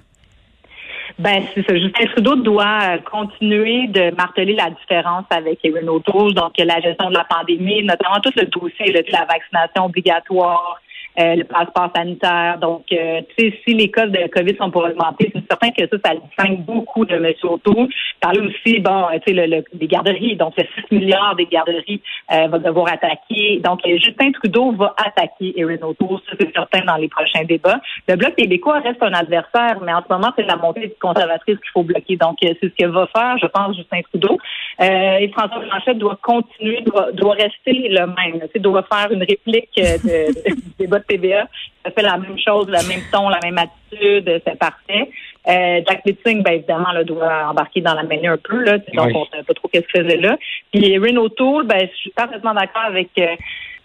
Ben, 1.20 1.44
c'est 1.54 1.66
ça. 1.68 1.78
Justin 1.78 2.06
Trudeau 2.08 2.36
doit 2.38 2.80
euh, 2.82 2.98
continuer 3.00 3.88
de 3.88 4.16
marteler 4.16 4.54
la 4.54 4.72
différence 4.72 5.26
avec 5.30 5.60
Erin 5.64 5.88
O'Toole, 5.88 6.34
donc 6.34 6.54
la 6.58 6.80
gestion 6.82 7.10
de 7.10 7.14
la 7.14 7.26
pandémie, 7.26 7.84
notamment 7.84 8.20
tout 8.22 8.32
le 8.36 8.46
dossier 8.46 8.92
de 8.92 9.12
la 9.12 9.26
vaccination 9.26 9.86
obligatoire, 9.86 10.82
euh, 11.20 11.36
le 11.36 11.44
passeport 11.44 11.92
sanitaire. 11.96 12.58
Donc, 12.60 12.86
euh, 12.92 13.22
tu 13.38 13.50
sais, 13.50 13.60
si 13.66 13.74
les 13.76 13.90
cas 13.92 14.08
de 14.08 14.28
COVID 14.30 14.56
sont 14.58 14.72
pour 14.72 14.84
augmenter, 14.84 15.32
c'est 15.34 15.44
certain 15.50 15.70
que 15.72 15.88
ça, 15.88 15.98
ça 16.04 16.16
distingue 16.16 16.60
beaucoup 16.66 17.06
de 17.06 17.16
M. 17.16 17.34
O'Toole. 17.44 17.88
Parler 18.20 18.40
aussi, 18.42 18.80
bon, 18.80 19.06
euh, 19.10 19.20
tu 19.26 19.34
sais, 19.34 19.34
le, 19.34 19.58
le- 19.58 19.64
des 19.74 19.88
garderies. 19.88 20.36
Donc, 20.36 20.54
le 20.58 20.64
6 20.90 20.96
milliards 20.96 21.36
des 21.36 21.46
garderies 21.46 22.02
euh, 22.32 22.48
va 22.48 22.58
devoir 22.60 22.88
attaquer. 22.92 23.60
Donc, 23.64 23.82
euh, 23.86 23.98
Justin 23.98 24.32
Trudeau 24.32 24.72
va 24.74 24.96
attaquer 24.98 25.54
Erin 25.60 25.78
O'Toole, 25.84 26.20
ça 26.30 26.36
c'est 26.40 26.52
certain 26.54 26.82
dans 26.86 26.96
les 26.98 27.08
prochains 27.10 27.44
débats. 27.44 27.80
Le 28.08 28.16
Bloc 28.16 28.36
québécois 28.36 28.80
reste 28.80 29.02
un 29.04 29.14
adversaire, 29.14 29.80
mais 29.84 29.94
en 29.94 30.02
ce 30.02 30.12
moment, 30.14 30.32
c'est 30.36 30.48
la 30.48 30.56
montée 30.56 30.96
conservatrice 31.02 31.58
qu'il 31.58 31.72
faut 31.74 31.84
bloquer. 31.84 32.16
Donc, 32.18 32.38
euh, 32.44 32.54
c'est 32.62 32.70
ce 32.70 32.76
que 32.84 32.88
va 32.90 33.08
faire, 33.16 33.38
je 33.40 33.48
pense, 33.48 33.76
Justin 33.78 34.02
Trudeau. 34.02 34.38
Et 34.80 35.28
François 35.30 35.60
Blanchet 35.60 35.94
doit 35.96 36.18
continuer, 36.22 36.82
doit, 36.82 37.12
doit 37.12 37.34
rester 37.34 37.88
le 37.90 38.06
même. 38.08 38.42
Tu 38.42 38.48
sais, 38.54 38.60
doit 38.60 38.84
faire 38.92 39.12
une 39.12 39.20
réplique 39.24 39.70
du 39.76 40.72
débat 40.80 41.00
de 41.08 41.16
TVA. 41.16 41.48
Ça 41.86 41.92
fait 41.92 42.02
la 42.02 42.18
même 42.18 42.38
chose, 42.40 42.68
le 42.68 42.88
même 42.88 43.02
ton, 43.12 43.30
la 43.30 43.40
même 43.44 43.58
attitude, 43.58 44.42
c'est 44.46 44.58
parfait. 44.58 45.10
Euh, 45.48 45.82
Jack 45.88 46.06
Meeting, 46.06 46.42
ben 46.42 46.54
évidemment, 46.54 46.92
là, 46.94 47.04
doit 47.04 47.48
embarquer 47.50 47.82
dans 47.82 47.94
la 47.94 48.04
mêlée 48.04 48.28
un 48.28 48.38
peu, 48.38 48.64
là. 48.64 48.78
Donc, 48.78 49.08
Oui. 49.08 49.14
on 49.16 49.26
sait 49.26 49.44
pas 49.44 49.54
trop 49.54 49.68
qu'est-ce 49.68 49.88
qu'il 49.88 50.04
faisait 50.04 50.18
là. 50.18 50.38
Puis 50.72 50.92
Erin 50.94 51.18
O'Toole, 51.18 51.66
ben, 51.68 51.82
je 51.92 51.96
suis 51.98 52.12
parfaitement 52.12 52.54
d'accord 52.54 52.84
avec 52.88 53.10
euh, 53.18 53.36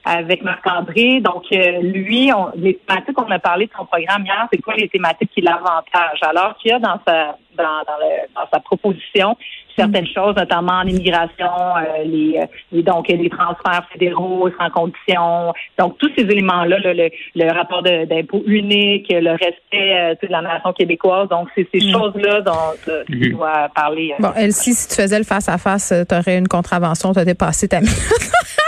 avec 0.05 0.43
Marc-André. 0.43 1.21
Donc, 1.21 1.45
euh, 1.53 1.81
lui, 1.83 2.31
on, 2.33 2.51
les 2.55 2.77
thématiques, 2.77 3.21
on 3.21 3.31
a 3.31 3.39
parlé 3.41 3.67
de 3.67 3.73
son 3.77 3.85
programme 3.85 4.25
hier, 4.25 4.47
c'est 4.53 4.63
quoi 4.63 4.75
les 4.77 4.89
thématiques 4.89 5.31
qui 5.35 5.41
l'avantage? 5.41 6.21
Alors 6.23 6.57
qu'il 6.59 6.71
y 6.71 6.75
a 6.75 6.79
dans 6.79 7.01
sa 7.07 7.37
dans, 7.57 7.83
dans, 7.87 7.99
le- 8.01 8.33
dans 8.35 8.49
sa 8.53 8.61
proposition 8.61 9.37
certaines 9.79 10.07
choses, 10.07 10.35
notamment 10.37 10.81
en 10.83 10.87
immigration, 10.87 11.47
euh, 11.77 12.05
les, 12.05 12.39
euh, 12.43 12.47
les- 12.73 12.83
donc 12.83 13.09
les 13.09 13.31
transferts 13.31 13.87
fédéraux 13.93 14.49
sans 14.59 14.71
condition. 14.71 15.53
Donc, 15.79 15.97
tous 15.99 16.11
ces 16.17 16.25
éléments-là, 16.25 16.79
là, 16.81 16.93
le, 16.95 17.09
le 17.35 17.53
rapport 17.53 17.83
de- 17.83 18.05
d'impôt 18.07 18.43
unique, 18.47 19.07
le 19.11 19.31
respect 19.31 19.97
euh, 19.97 20.15
de 20.23 20.29
la 20.31 20.43
nation 20.43 20.73
québécoise. 20.73 21.29
Donc, 21.29 21.49
c'est 21.55 21.67
ces 21.73 21.87
Mm. 21.87 21.93
choses-là 21.93 22.41
dont 22.43 22.53
euh, 22.89 23.05
tu 23.07 23.31
dois 23.31 23.69
parler. 23.75 24.15
Bon, 24.19 24.33
Elsie, 24.37 24.75
si 24.75 24.89
tu 24.89 24.95
faisais 25.01 25.19
le 25.19 25.25
face-à-face, 25.25 25.93
tu 26.09 26.15
aurais 26.15 26.37
une 26.39 26.49
contravention, 26.49 27.13
tu 27.13 27.19
as 27.21 27.25
dépassé 27.25 27.69
ta 27.69 27.81
minute. 27.81 27.95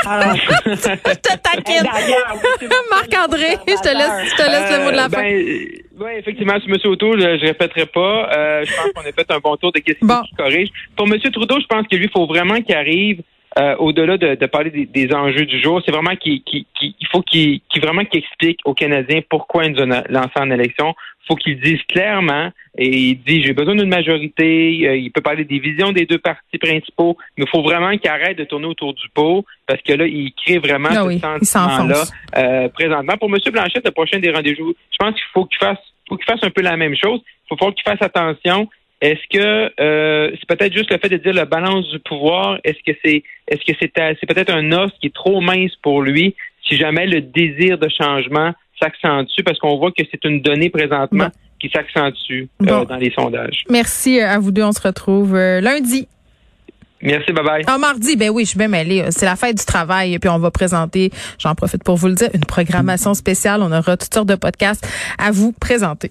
Ah, 0.06 0.32
je 0.66 0.72
te 0.72 1.36
taquine. 1.38 1.86
Marc-André, 2.90 3.58
je 3.66 3.74
te 3.82 3.88
laisse, 3.96 4.30
je 4.30 4.36
te 4.36 4.42
laisse 4.50 4.78
le 4.78 4.84
mot 4.84 4.90
de 4.90 4.96
la 4.96 5.04
Euh, 5.04 5.08
fin. 5.08 5.22
Oui, 6.00 6.10
effectivement, 6.18 6.58
sur 6.60 6.68
M. 6.70 6.76
O'Toole, 6.84 7.20
je 7.20 7.46
répéterai 7.46 7.86
pas. 7.86 8.30
Euh, 8.36 8.64
je 8.64 8.74
pense 8.74 8.92
qu'on 8.92 9.00
a 9.08 9.12
fait 9.12 9.30
un 9.30 9.38
bon 9.38 9.56
tour 9.56 9.72
de 9.72 9.78
questions 9.80 10.06
Bon. 10.06 10.22
qui 10.28 10.34
corrigent. 10.34 10.72
Pour 10.96 11.06
M. 11.06 11.18
Trudeau, 11.20 11.58
je 11.60 11.66
pense 11.66 11.86
que 11.86 11.96
lui, 11.96 12.04
il 12.06 12.10
faut 12.10 12.26
vraiment 12.26 12.60
qu'il 12.60 12.74
arrive 12.74 13.22
euh, 13.58 13.74
au-delà 13.78 14.16
de, 14.16 14.36
de 14.36 14.46
parler 14.46 14.70
des, 14.70 14.86
des 14.86 15.12
enjeux 15.12 15.44
du 15.44 15.60
jour. 15.60 15.82
C'est 15.84 15.90
vraiment 15.90 16.14
qu'il 16.14 16.40
qu'il- 16.44 16.66
qu'il- 16.78 16.94
il 17.00 17.06
faut 17.08 17.20
qu'il 17.20 17.60
qu'il 17.68 17.82
vraiment 17.82 18.04
qu'il 18.04 18.20
explique 18.20 18.60
aux 18.64 18.74
Canadiens 18.74 19.22
pourquoi 19.28 19.64
ils 19.64 19.72
nous 19.72 19.82
ont 19.82 20.02
lancé 20.08 20.30
en 20.36 20.50
élection. 20.52 20.94
Il 21.24 21.26
faut 21.26 21.34
qu'il 21.34 21.60
dise 21.60 21.80
clairement 21.88 22.50
et 22.78 22.86
il 22.88 23.16
dit 23.24 23.42
j'ai 23.42 23.52
besoin 23.52 23.74
d'une 23.74 23.88
majorité. 23.88 24.86
Euh, 24.86 24.96
il 24.96 25.10
peut 25.10 25.20
parler 25.20 25.44
des 25.44 25.58
visions 25.58 25.90
des 25.90 26.06
deux 26.06 26.18
partis 26.18 26.58
principaux, 26.58 27.16
mais 27.36 27.44
il 27.44 27.50
faut 27.50 27.62
vraiment 27.62 27.90
qu'il 27.98 28.08
arrête 28.08 28.38
de 28.38 28.44
tourner 28.44 28.66
autour 28.66 28.94
du 28.94 29.08
pot 29.12 29.44
parce 29.66 29.82
que 29.82 29.94
là, 29.94 30.06
il 30.06 30.32
crée 30.32 30.58
vraiment 30.58 30.88
Ah 30.92 31.02
ce 31.02 31.06
oui, 31.08 31.18
sentiment-là 31.42 32.02
euh, 32.36 32.68
présentement. 32.68 33.16
Pour 33.18 33.28
M. 33.34 33.40
Blanchette, 33.52 33.84
le 33.84 33.90
prochain 33.90 34.20
des 34.20 34.30
rendez-vous, 34.30 34.74
je 34.92 34.96
pense 34.96 35.14
qu'il 35.14 35.24
faut 35.34 35.44
qu'il 35.46 35.58
fasse, 35.58 35.78
faut 36.10 36.16
qu'il 36.16 36.26
fasse 36.26 36.42
un 36.42 36.50
peu 36.50 36.60
la 36.60 36.76
même 36.76 36.94
chose. 36.94 37.20
Il 37.24 37.48
faut 37.48 37.56
falloir 37.56 37.74
qu'il 37.74 37.84
fasse 37.84 38.02
attention. 38.02 38.68
Est-ce 39.00 39.20
que 39.32 39.72
euh, 39.80 40.30
c'est 40.32 40.46
peut-être 40.46 40.74
juste 40.74 40.90
le 40.90 40.98
fait 40.98 41.08
de 41.08 41.16
dire 41.16 41.32
la 41.32 41.46
balance 41.46 41.88
du 41.88 41.98
pouvoir 42.00 42.58
Est-ce 42.64 42.76
que 42.86 42.96
c'est, 43.02 43.22
est-ce 43.48 43.60
que 43.64 43.72
c'est, 43.80 43.90
c'est 43.96 44.26
peut-être 44.26 44.52
un 44.52 44.72
os 44.72 44.90
qui 45.00 45.06
est 45.06 45.14
trop 45.14 45.40
mince 45.40 45.74
pour 45.82 46.02
lui 46.02 46.34
Si 46.68 46.76
jamais 46.76 47.06
le 47.06 47.22
désir 47.22 47.78
de 47.78 47.88
changement 47.88 48.52
s'accentue, 48.78 49.42
parce 49.44 49.58
qu'on 49.58 49.78
voit 49.78 49.90
que 49.92 50.02
c'est 50.10 50.22
une 50.24 50.42
donnée 50.42 50.68
présentement 50.70 51.24
Bon. 51.26 51.30
qui 51.58 51.70
s'accentue 51.70 52.44
euh, 52.62 52.84
dans 52.84 52.96
les 52.96 53.10
sondages. 53.10 53.64
Merci 53.70 54.20
à 54.20 54.38
vous 54.38 54.50
deux. 54.52 54.64
On 54.64 54.72
se 54.72 54.86
retrouve 54.86 55.34
euh, 55.34 55.60
lundi. 55.62 56.08
Merci, 57.02 57.32
bye 57.32 57.44
bye. 57.44 57.64
Ah, 57.66 57.78
mardi, 57.78 58.16
ben 58.16 58.30
oui, 58.30 58.44
je 58.44 58.50
suis 58.50 58.58
bien 58.58 58.68
mêlée. 58.68 59.06
C'est 59.10 59.24
la 59.24 59.36
fête 59.36 59.58
du 59.58 59.64
travail. 59.64 60.18
Puis 60.18 60.28
on 60.28 60.38
va 60.38 60.50
présenter, 60.50 61.10
j'en 61.38 61.54
profite 61.54 61.82
pour 61.82 61.96
vous 61.96 62.08
le 62.08 62.14
dire, 62.14 62.28
une 62.34 62.44
programmation 62.44 63.14
spéciale. 63.14 63.62
On 63.62 63.72
aura 63.72 63.96
toutes 63.96 64.12
sortes 64.12 64.28
de 64.28 64.34
podcasts 64.34 64.86
à 65.18 65.30
vous 65.30 65.52
présenter. 65.52 66.10